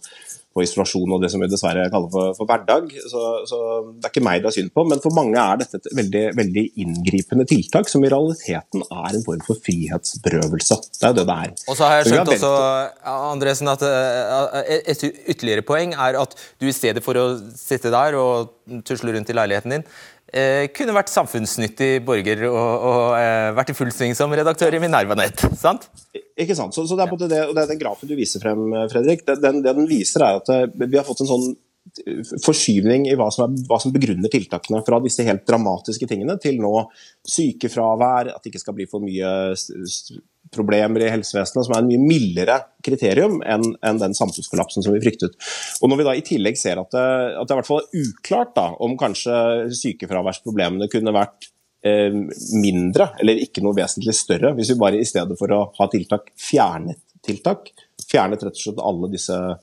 [0.50, 2.90] på isolasjon og det som vi dessverre kaller for, for hverdag.
[3.06, 3.60] Så, så,
[3.94, 6.24] Det er ikke meg det er synd på, men for mange er dette et veldig,
[6.38, 10.80] veldig inngripende tiltak som i realiteten er en form for frihetsberøvelse.
[10.98, 11.54] Det er jo det det er.
[11.70, 12.52] Og så har jeg skjønt også,
[13.14, 18.18] Andresen, at eh, et ytterligere poeng er at du i stedet for å sitte der
[18.18, 19.86] og tusle rundt i leiligheten din,
[20.32, 24.82] eh, kunne vært samfunnsnyttig borger og, og eh, vært i full sving som redaktør i
[24.82, 25.44] Minerva-nett.
[25.58, 25.88] sant?
[26.40, 26.76] Ikke sant?
[26.76, 29.26] Så, så det, er på det, og det er den grafen du viser frem, Fredrik.
[29.28, 31.46] Den, det den viser, er at eh, vi har fått en sånn
[32.06, 34.82] eh, forskyvning i hva som, er, hva som, begrunner tiltakene.
[34.86, 36.74] Fra disse helt dramatiske tingene til nå
[37.28, 39.34] sykefravær, at det ikke skal bli for mye
[40.54, 45.02] problemer i helsevesenet, som er en mye mildere kriterium enn, enn den samfunnskollapsen som vi
[45.04, 45.36] fryktet.
[45.80, 47.06] Og Når vi da i tillegg ser at det,
[47.38, 49.36] at det er hvert fall uklart da, om kanskje
[49.78, 51.50] sykefraværsproblemene kunne vært
[51.86, 52.10] eh,
[52.58, 56.32] mindre, eller ikke noe vesentlig større, hvis vi bare i stedet for å ha tiltak,
[56.38, 57.70] fjernet tiltak.
[58.10, 59.58] Fjernet rett og slett alle disse eh,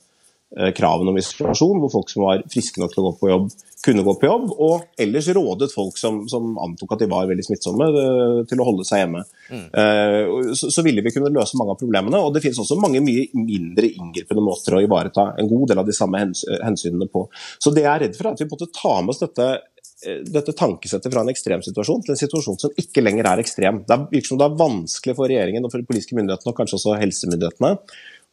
[0.76, 3.50] kravene om isolasjon, hvor folk som var friske nok til å gå på jobb,
[3.84, 7.44] kunne gå på jobb, og ellers rådet folk som, som antok at de var veldig
[7.46, 9.22] smittsomme, eh, til å holde seg hjemme.
[9.48, 9.64] Mm.
[9.72, 12.20] Uh, så, så, ville vi kunne løse mange av problemene.
[12.24, 15.88] Og det finnes også mange mye mindre inngripende måter å ivareta en god del av
[15.88, 17.26] de samme hensynene på.
[17.62, 20.20] Så det jeg er redd for, er at vi måtte ta med oss dette eh,
[20.26, 23.82] dette tankesettet fra en ekstremsituasjon til en situasjon som ikke lenger er ekstrem.
[23.88, 26.80] Det virker som det er vanskelig for regjeringen og for de politiske myndighetene og kanskje
[26.80, 27.76] også helsemyndighetene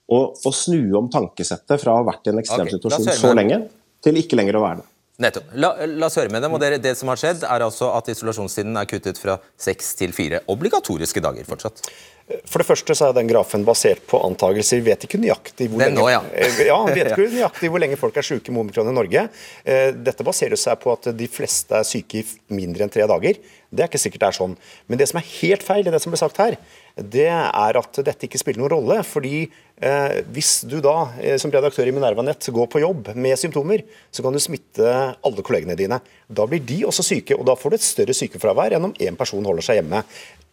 [0.06, 3.64] å, å snu om tankesettet fra å ha vært i en ekstremsituasjon okay, så lenge
[4.06, 4.90] til ikke lenger å være det.
[5.26, 5.54] Nettopp.
[5.56, 6.54] La, la oss høre med dem.
[6.54, 10.12] og det, det, som har skjedd er altså at Isolasjonstiden er kuttet fra seks til
[10.16, 11.80] fire obligatoriske dager fortsatt.
[12.26, 14.80] For det første så er den grafen basert på antakelser.
[14.82, 16.24] Vi vet ikke nøyaktig hvor, lenge, nå, ja.
[16.66, 19.28] ja, vet ikke nøyaktig hvor lenge folk er syke med omikron i Norge.
[19.62, 22.26] Eh, dette baserer seg på at de fleste er syke i
[22.58, 23.38] mindre enn tre dager.
[23.70, 24.56] Det er ikke sikkert det er sånn.
[24.90, 26.58] Men det som er helt feil i det som ble sagt her,
[26.96, 28.98] det er at dette ikke spiller noen rolle.
[29.06, 33.38] fordi eh, hvis du da eh, som redaktør i Minerva Nett går på jobb med
[33.38, 36.02] symptomer, så kan du smitte alle kollegene dine.
[36.26, 39.20] Da blir de også syke, og da får du et større sykefravær enn om én
[39.20, 40.02] person holder seg hjemme.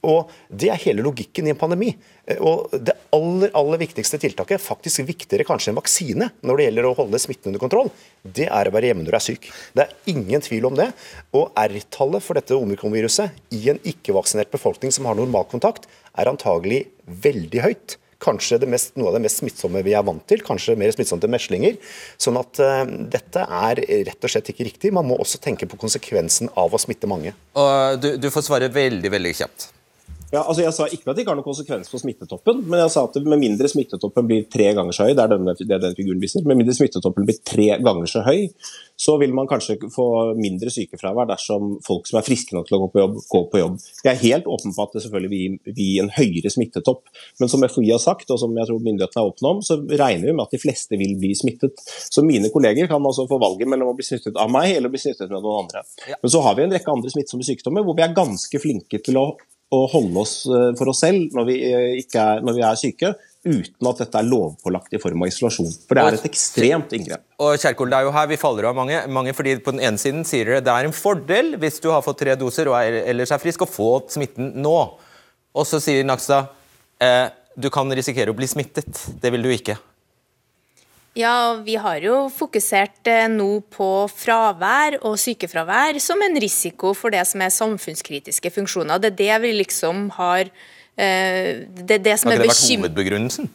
[0.03, 1.93] Og Det er hele logikken i en pandemi.
[2.27, 6.89] Eh, og Det aller aller viktigste tiltaket, faktisk viktigere kanskje enn vaksine når det gjelder
[6.89, 7.91] å holde smitten under kontroll,
[8.23, 9.49] det er å være hjemme når du er syk.
[9.75, 10.91] Det er ingen tvil om det.
[11.37, 15.89] Og R-tallet for dette omikronviruset i en ikke-vaksinert befolkning som har normalkontakt,
[16.19, 17.99] er antagelig veldig høyt.
[18.23, 21.35] Kanskje mest, noe av det mest smittsomme vi er vant til, kanskje mer smittsomt enn
[21.35, 21.79] meslinger.
[22.23, 24.95] Sånn at uh, dette er rett og slett ikke riktig.
[24.95, 27.35] Man må også tenke på konsekvensen av å smitte mange.
[27.59, 29.73] Og du, du får svare veldig, veldig kjapt.
[30.33, 32.93] Ja, altså Jeg sa ikke at det ikke har noen konsekvens for smittetoppen, men jeg
[32.95, 35.97] sa at med mindre smittetoppen blir tre ganger så høy, det er denne, det den
[35.99, 38.47] figuren viser, med mindre smittetoppen blir tre ganger så høy,
[38.97, 40.07] så vil man kanskje få
[40.39, 43.61] mindre sykefravær dersom folk som er friske nok til å gå på jobb, går på
[43.61, 43.77] jobb.
[44.07, 47.69] Jeg er helt åpen på at det selvfølgelig vil gi en høyere smittetopp, men som
[47.69, 50.47] FHI har sagt, og som jeg tror myndighetene er åpne om, så regner vi med
[50.47, 51.85] at de fleste vil bli smittet.
[52.09, 54.97] Så mine kolleger kan altså få valget mellom å bli smittet av meg eller å
[54.97, 55.85] bli smittet med noen andre.
[56.17, 59.21] Men så har vi en rekke andre smittsomme sykdommer hvor vi er ganske flinke til
[59.21, 59.33] å
[59.73, 63.13] å holde oss eh, for oss selv når vi, eh, er, når vi er syke,
[63.43, 65.71] uten at dette er lovpålagt i form av isolasjon.
[65.89, 67.25] For det er et ekstremt inngrep.
[67.43, 69.99] Og Kjerkol, det er jo her vi faller av mange, mange fordi På den ene
[69.99, 73.01] siden sier dere det er en fordel hvis du har fått tre doser og er,
[73.11, 74.77] ellers er frisk, å få smitten nå.
[75.53, 76.53] Og så sier Nakstad
[77.03, 78.93] eh, du kan risikere å bli smittet.
[79.21, 79.77] Det vil du ikke.
[81.19, 87.13] Ja, vi har jo fokusert eh, nå på fravær og sykefravær som en risiko for
[87.13, 89.01] det som er samfunnskritiske funksjoner.
[89.03, 92.79] Det er det vi liksom har eh, Det er det som har ikke det vært
[92.81, 93.51] hovedbegrunnelsen?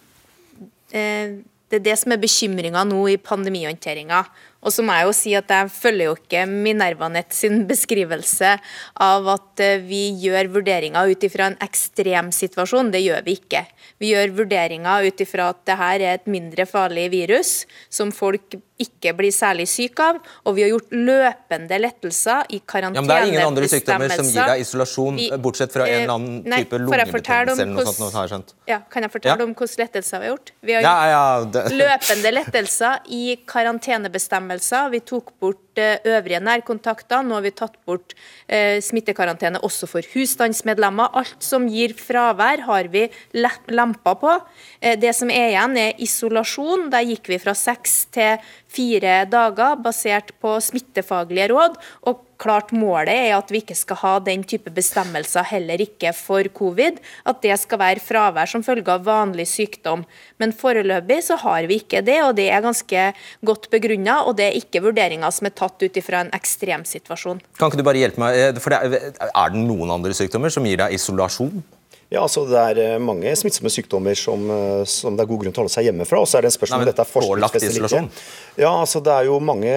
[0.93, 4.21] Eh, det er det som er bekymringa nå i pandemihåndteringa.
[4.65, 8.55] Og så må jeg jo si at jeg følger jo ikke Minervanet sin beskrivelse
[9.03, 12.91] av at eh, vi gjør vurderinger ut ifra en ekstrem situasjon.
[12.93, 13.63] Det gjør vi ikke.
[14.01, 17.59] Vi gjør vurderinger ut ifra at dette er et mindre farlig virus
[17.93, 22.93] som folk ikke blir særlig syke av, og vi har gjort løpende lettelser i karantenebestemmelser.
[22.93, 25.95] Ja, men det er ingen andre sykdommer som gir deg isolasjon, vi, bortsett fra en
[26.03, 28.13] eller annen eh, nei, type lungebetennelse eller noe sånt?
[28.13, 28.53] har jeg skjønt.
[28.69, 29.47] Ja, kan jeg fortelle ja.
[29.47, 30.53] om hvilke lettelser vi har gjort?
[30.61, 34.46] Vi har gjort ja, løpende lettelser i karantenebestemmelser.
[34.91, 37.21] Vi tok bort Eh, øvrige nærkontakter.
[37.21, 38.15] Nå har vi tatt bort
[38.49, 41.11] eh, smittekarantene også for husstandsmedlemmer.
[41.19, 43.05] Alt som gir fravær, har vi
[43.37, 44.33] lempa på.
[44.81, 46.89] Eh, det som er igjen, er isolasjon.
[46.93, 48.41] Der gikk vi fra seks til
[48.73, 51.77] fire dager, basert på smittefaglige råd.
[52.07, 56.47] og klart målet er at vi ikke skal ha den type bestemmelser heller ikke for
[56.57, 56.99] covid.
[57.27, 60.05] At det skal være fravær som følge av vanlig sykdom.
[60.41, 63.07] Men foreløpig så har vi ikke det, og det er ganske
[63.47, 64.21] godt begrunna.
[64.27, 67.41] Og det er ikke vurderinger som er tatt ut ifra en ekstremsituasjon.
[67.57, 70.53] Kan ikke du bare hjelpe meg, eh, for det er, er det noen andre sykdommer
[70.53, 71.63] som gir deg isolasjon?
[72.07, 75.55] Ja, altså Det er eh, mange smittsomme sykdommer som, eh, som, det er god grunn
[75.55, 76.21] til å holde seg hjemme fra.
[76.23, 78.21] og så er det en spørsmål om dette er forskningsfestet eller.
[78.55, 79.73] Ja, altså Det er jo mange,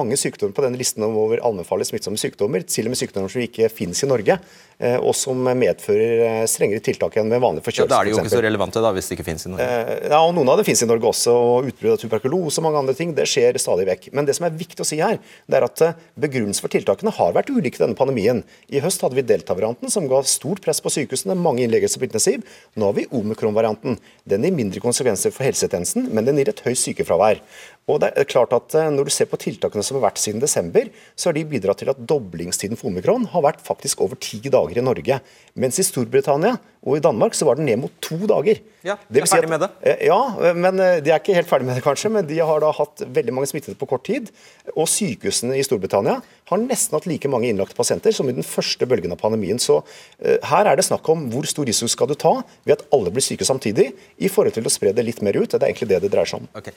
[0.00, 3.68] mange sykdommer på denne listen over allmennfarlige smittsomme sykdommer, til og med sykdommer som ikke
[3.68, 4.38] finnes i Norge.
[4.78, 7.86] Eh, og som medfører eh, strengere tiltak enn med vanlig forkjølelse.
[7.86, 9.68] Ja, da er de jo ikke så relevante da, hvis det ikke finnes i Norge?
[9.68, 11.34] Eh, ja, og Noen av det finnes i Norge også.
[11.34, 14.08] og Utbrudd av tuberkulose og mange andre ting det skjer stadig vekk.
[14.16, 15.84] Men det som er viktig å si her, det er at
[16.20, 18.42] begrunnelsen for tiltakene har vært ulike denne pandemien.
[18.72, 22.42] I høst hadde vi delta-varianten, som ga stort press på sykehusene, mange innleggelser på intensiv.
[22.74, 24.00] Nå har vi omikron-varianten.
[24.26, 27.42] Den gir mindre konsekvenser for helsetjenesten, men den gir et høyt sykefravær.
[27.84, 30.42] Og det er klart at eh, Når du ser på tiltakene som har vært siden
[30.42, 34.40] desember, så har de bidratt til at doblingstiden for omikron har vært faktisk over ti
[34.40, 35.20] dager i Norge.
[35.60, 38.62] Mens i Storbritannia og i Danmark så var den ned mot to dager.
[38.84, 39.70] Ja, de er ferdig med det.
[39.80, 40.18] Eh, ja,
[40.52, 42.10] men eh, de er ikke helt ferdig med det, kanskje.
[42.12, 44.28] Men de har da hatt veldig mange smittede på kort tid.
[44.74, 46.18] Og sykehusene i Storbritannia
[46.50, 49.60] har nesten hatt like mange innlagte pasienter som i den første bølgen av pandemien.
[49.62, 52.34] Så uh, her er det snakk om hvor stor risiko skal du ta
[52.66, 55.48] ved at alle blir syke samtidig, i forhold til å spre det litt mer ut.
[55.48, 56.50] Det er egentlig det det dreier seg om.
[56.60, 56.76] Okay.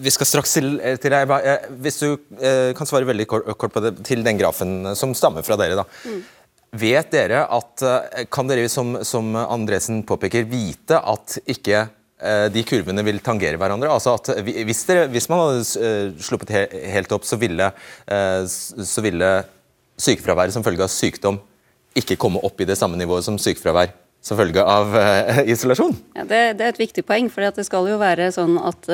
[0.00, 1.36] Vi skal straks til, til deg.
[1.84, 2.08] Hvis du
[2.78, 5.82] kan svare veldig kort, kort, på det, til den grafen som stammer fra dere.
[5.82, 5.90] da.
[6.08, 6.22] Mm.
[6.72, 7.82] Vet dere at,
[8.32, 11.88] Kan dere, som, som Andresen påpeker, vite at ikke
[12.54, 13.90] de kurvene vil tangere hverandre.
[13.90, 16.52] Altså at hvis, dere, hvis man hadde sluppet
[16.94, 17.66] helt opp, så ville,
[18.06, 19.30] så ville
[19.98, 21.40] sykefraværet som følge av sykdom
[21.98, 23.90] ikke komme opp i det samme nivået som sykefravær
[24.22, 24.94] som følge av
[25.50, 25.98] isolasjon?
[26.14, 28.86] Ja, det, det, er et viktig poeng, for det skal jo være sånn at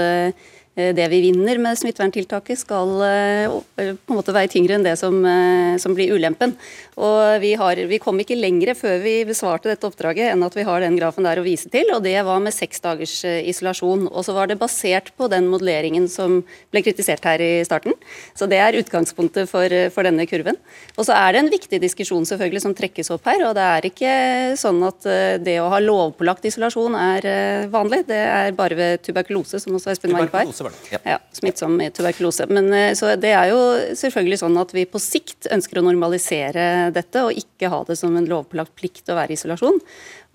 [0.79, 4.95] Eh, det vi vinner med smitteverntiltaket skal eh, på en måte veie tyngre enn det
[5.01, 6.55] som, eh, som blir ulempen.
[6.99, 10.67] Og vi, har, vi, kom ikke lenger før vi besvarte dette oppdraget enn at vi
[10.67, 14.09] har den grafen der å vise til, og det var med seks dagers isolasjon.
[14.11, 16.41] Og så var det basert på den modelleringen som
[16.73, 17.95] ble kritisert her i starten.
[18.39, 20.59] Så det er utgangspunktet for, for denne kurven.
[20.97, 23.89] Og så er det en viktig diskusjon selvfølgelig som trekkes opp her, og det er
[23.91, 24.13] ikke
[24.59, 25.07] sånn at
[25.45, 27.31] det å ha lovpålagt isolasjon er
[27.73, 28.05] vanlig.
[28.11, 30.79] Det er bare ved tuberkulose, som også Espen var inne på her.
[30.93, 31.01] Ja.
[31.15, 32.47] ja smittsom tuberkulose.
[32.51, 33.61] Men eh, så Det er jo
[33.99, 38.15] selvfølgelig sånn at vi på sikt ønsker å normalisere dette, og ikke ha det som
[38.17, 39.81] en lovpålagt plikt å være i isolasjon.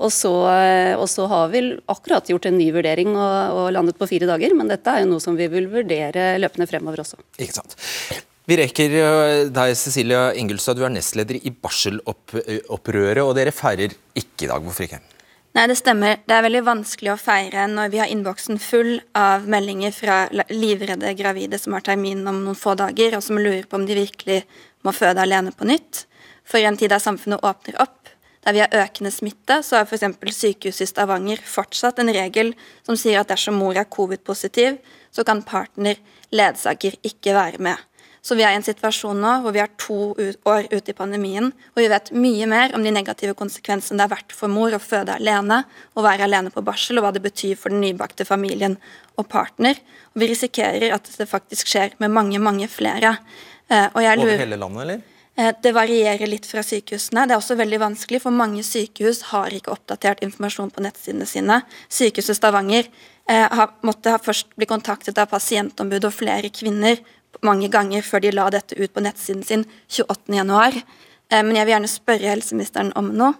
[0.03, 3.99] Og så, eh, og så, har vi akkurat gjort en ny vurdering og, og, landet
[3.99, 7.21] på fire dager, men dette er jo noe som vi vil vurdere løpende fremover også.
[7.39, 7.77] Ikke sant.
[8.49, 10.75] Vi rekker eh, deg, Cecilia Ingulstad.
[10.75, 14.63] Du er nestleder i barselopprøret, og dere feirer ikke i dag.
[14.65, 15.03] Hvorfor ikke?
[15.53, 16.17] Nei, det stemmer.
[16.25, 21.11] Det er veldig vanskelig å feire når vi har innboksen full av meldinger fra livredde
[21.19, 24.39] gravide som har termin om noen få dager, og som lurer på om de virkelig
[24.83, 26.07] må føde alene på nytt.
[26.43, 28.09] For i en tid der samfunnet åpner opp,
[28.43, 30.35] der vi har økende smitte, så har f.eks.
[30.35, 32.51] sykehuset i Stavanger fortsatt en regel
[32.83, 34.81] som sier at dersom mor er covid-positiv,
[35.13, 35.99] så kan partner,
[36.33, 37.79] ledsager, ikke være med.
[38.23, 41.49] Så vi er i en situasjon nå hvor vi er to år ute i pandemien,
[41.51, 44.79] og vi vet mye mer om de negative konsekvensene det har vært for mor å
[44.79, 45.59] føde alene
[45.91, 48.77] og være alene på barsel, og hva det betyr for den nybakte familien
[49.19, 49.79] og partner.
[50.15, 53.17] Og vi risikerer at det faktisk skjer med mange, mange flere.
[53.67, 55.03] Eh, lurer, Over hele landet, eller?
[55.35, 57.25] Eh, det varierer litt fra sykehusene.
[57.27, 61.61] Det er også veldig vanskelig, for mange sykehus har ikke oppdatert informasjon på nettsidene sine.
[61.89, 62.89] Sykehuset Stavanger
[63.29, 67.01] eh, måtte først bli kontaktet av pasientombudet og flere kvinner
[67.41, 70.83] mange ganger før de la dette ut på nettsiden sin 28.1.
[71.29, 73.33] Eh, men jeg vil gjerne spørre helseministeren om noe.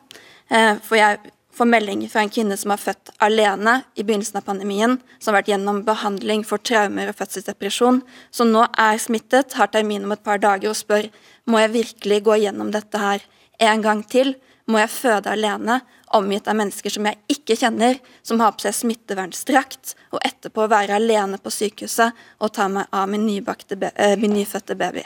[0.50, 1.20] Eh, for jeg
[1.54, 5.42] får melding fra en kvinne som har født alene i begynnelsen av pandemien, som har
[5.42, 10.24] vært gjennom behandling for traumer og fødselsdepresjon, som nå er smittet, har termin om et
[10.26, 11.10] par dager og spør
[11.50, 13.24] må jeg virkelig gå gjennom dette her
[13.60, 14.36] en gang til.
[14.66, 15.82] må jeg føde alene,
[16.16, 20.96] omgitt av mennesker som jeg ikke kjenner, som har på seg smittevernstrakt, og etterpå være
[20.96, 25.04] alene på sykehuset og ta meg av min, eh, min nyfødte baby?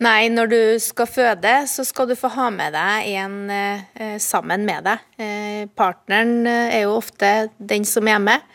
[0.00, 4.62] Nei, når du skal føde, så skal du få ha med deg en eh, sammen
[4.64, 5.02] med deg.
[5.20, 8.46] Eh, partneren eh, er jo ofte den som er med.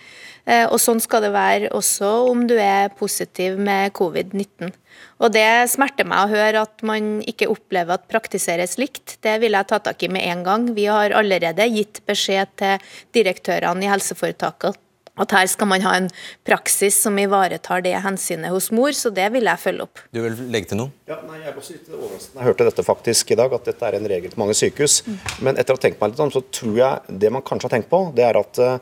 [0.50, 4.74] Eh, og sånn skal det være også om du er positiv med covid-19.
[5.22, 9.20] Og det smerter meg å høre at man ikke opplever at praktiseres likt.
[9.22, 10.66] Det vil jeg ta tak i med en gang.
[10.74, 14.82] Vi har allerede gitt beskjed til direktørene i helseforetaket
[15.22, 16.10] at her skal man ha en
[16.48, 20.02] praksis som ivaretar det hensynet hos mor, så det vil jeg følge opp.
[20.16, 20.94] Du vil legge til noe?
[21.10, 22.36] Ja, nei, jeg er også litt overrasket.
[22.36, 25.02] Jeg hørte dette faktisk i dag, at dette er en regel til mange sykehus.
[25.08, 25.18] Mm.
[25.48, 27.76] Men etter å ha tenkt meg litt om, så tror jeg det man kanskje har
[27.78, 28.76] tenkt på, det er at eh,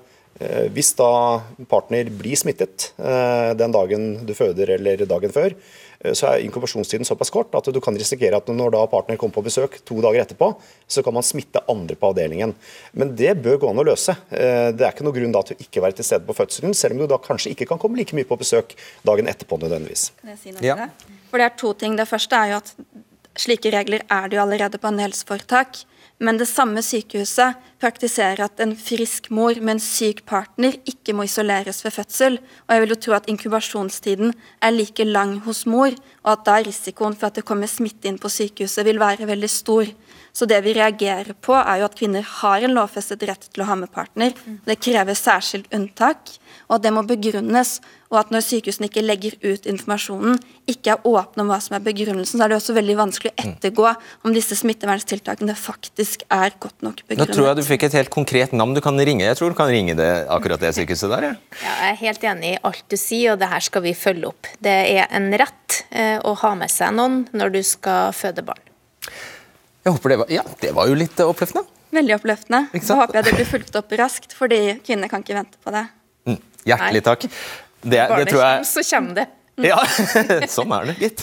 [0.74, 1.12] hvis da
[1.70, 5.54] partner blir smittet eh, den dagen du føder eller dagen før,
[6.04, 9.38] Eh, så er inkubasjonstiden såpass kort at du kan risikere at når da partner kommer
[9.38, 10.52] på besøk to dager etterpå,
[10.88, 12.54] så kan man smitte andre på avdelingen.
[12.92, 14.16] Men det bør gå an å løse.
[14.32, 16.76] Eh, det er ikke noe grunn da til å ikke være til stede på fødselen,
[16.78, 18.76] selv om du da kanskje ikke kan komme like mye på besøk
[19.08, 20.10] dagen etterpå nødvendigvis.
[20.22, 20.78] Kan jeg si noe ja.
[20.84, 21.18] det?
[21.32, 21.98] For det er to ting.
[22.00, 22.76] Det første er jo at
[23.40, 25.86] slike regler er det jo allerede på en helseforetak.
[26.24, 31.26] Men det samme sykehuset praktiserer at en frisk mor med en syk partner ikke må
[31.28, 32.38] isoleres ved fødsel.
[32.68, 34.32] Og jeg vil jo tro at inkubasjonstiden
[34.64, 35.92] er like lang hos mor,
[36.24, 39.52] og at da risikoen for at det kommer smitte inn på sykehuset vil være veldig
[39.52, 39.92] stor.
[40.34, 43.68] Så det vi reagerer på, er jo at kvinner har en lovfestet rett til å
[43.70, 44.34] ha med partner.
[44.66, 46.32] Det krever særskilt unntak,
[46.66, 47.76] og at det må begrunnes.
[48.10, 51.84] Og at når sykehusene ikke legger ut informasjonen, ikke er åpne om hva som er
[51.86, 53.86] begrunnelsen, så er det også veldig vanskelig å ettergå
[54.26, 57.30] om disse smitteverntiltakene faktisk er godt nok begrunnet.
[57.30, 59.28] Nå tror jeg du fikk et helt konkret navn du kan ringe.
[59.30, 61.30] Jeg tror du kan ringe det akkurat det sykehuset der.
[61.30, 61.62] Ja.
[61.62, 64.34] ja jeg er helt enig i alt du sier, og det her skal vi følge
[64.34, 64.50] opp.
[64.66, 68.66] Det er en rett eh, å ha med seg noen når du skal føde barn.
[69.84, 71.68] Jeg håper det var, ja, det var jo litt oppløftende.
[71.94, 72.82] Veldig oppløftende.
[72.82, 75.84] Så håper jeg det blir fulgt opp raskt, fordi kvinner kan ikke vente på det.
[76.30, 77.26] Mm, hjertelig takk.
[77.84, 79.30] Det, det tror jeg så kommer det.
[79.62, 79.78] Ja,
[80.50, 81.20] sånn er det, gitt.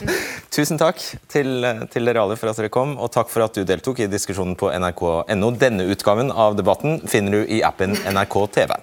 [0.55, 1.01] Tusen takk
[1.33, 4.07] til, til, dere alle for at dere kom, og takk for at du deltok i
[4.07, 5.51] diskusjonen på nrk.no.
[5.59, 8.77] Denne utgaven av debatten finner du i appen NRK TV.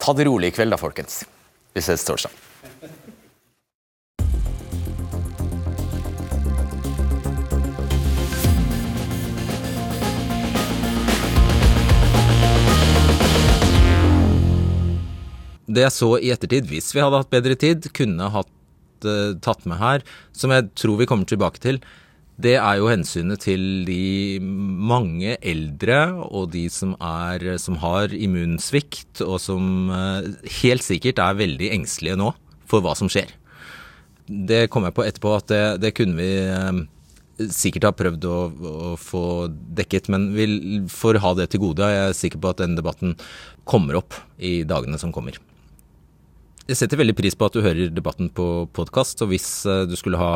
[0.00, 1.20] Ta det rolig i kveld da, folkens.
[1.76, 2.32] Vi ses torsdag.
[15.66, 19.66] Det jeg så i ettertid, hvis vi hadde hatt bedre tid, kunne hatt uh, tatt
[19.68, 20.04] med her,
[20.36, 21.80] som jeg tror vi kommer tilbake til,
[22.36, 29.22] det er jo hensynet til de mange eldre og de som, er, som har immunsvikt,
[29.24, 30.26] og som uh,
[30.60, 32.34] helt sikkert er veldig engstelige nå
[32.68, 33.32] for hva som skjer.
[34.26, 36.84] Det kom jeg på etterpå at det, det kunne vi uh,
[37.52, 39.24] sikkert ha prøvd å, å, få
[39.78, 40.46] dekket, men vi
[40.92, 41.88] får ha det til gode.
[41.88, 43.16] Jeg er sikker på at den debatten
[43.68, 45.40] kommer opp i dagene som kommer.
[46.66, 49.94] Jeg setter veldig pris på at du hører debatten på podkast, og hvis eh, du
[49.94, 50.30] skulle ha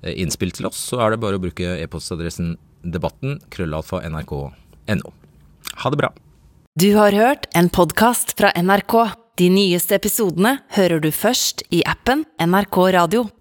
[0.00, 5.12] eh, innspill til oss, så er det bare å bruke e-postadressen debatten krøllalfa nrk.no.
[5.84, 6.08] Ha det bra.
[6.80, 8.96] Du har hørt en podkast fra NRK.
[9.36, 13.26] De nyeste episodene hører du først i appen NRK Radio.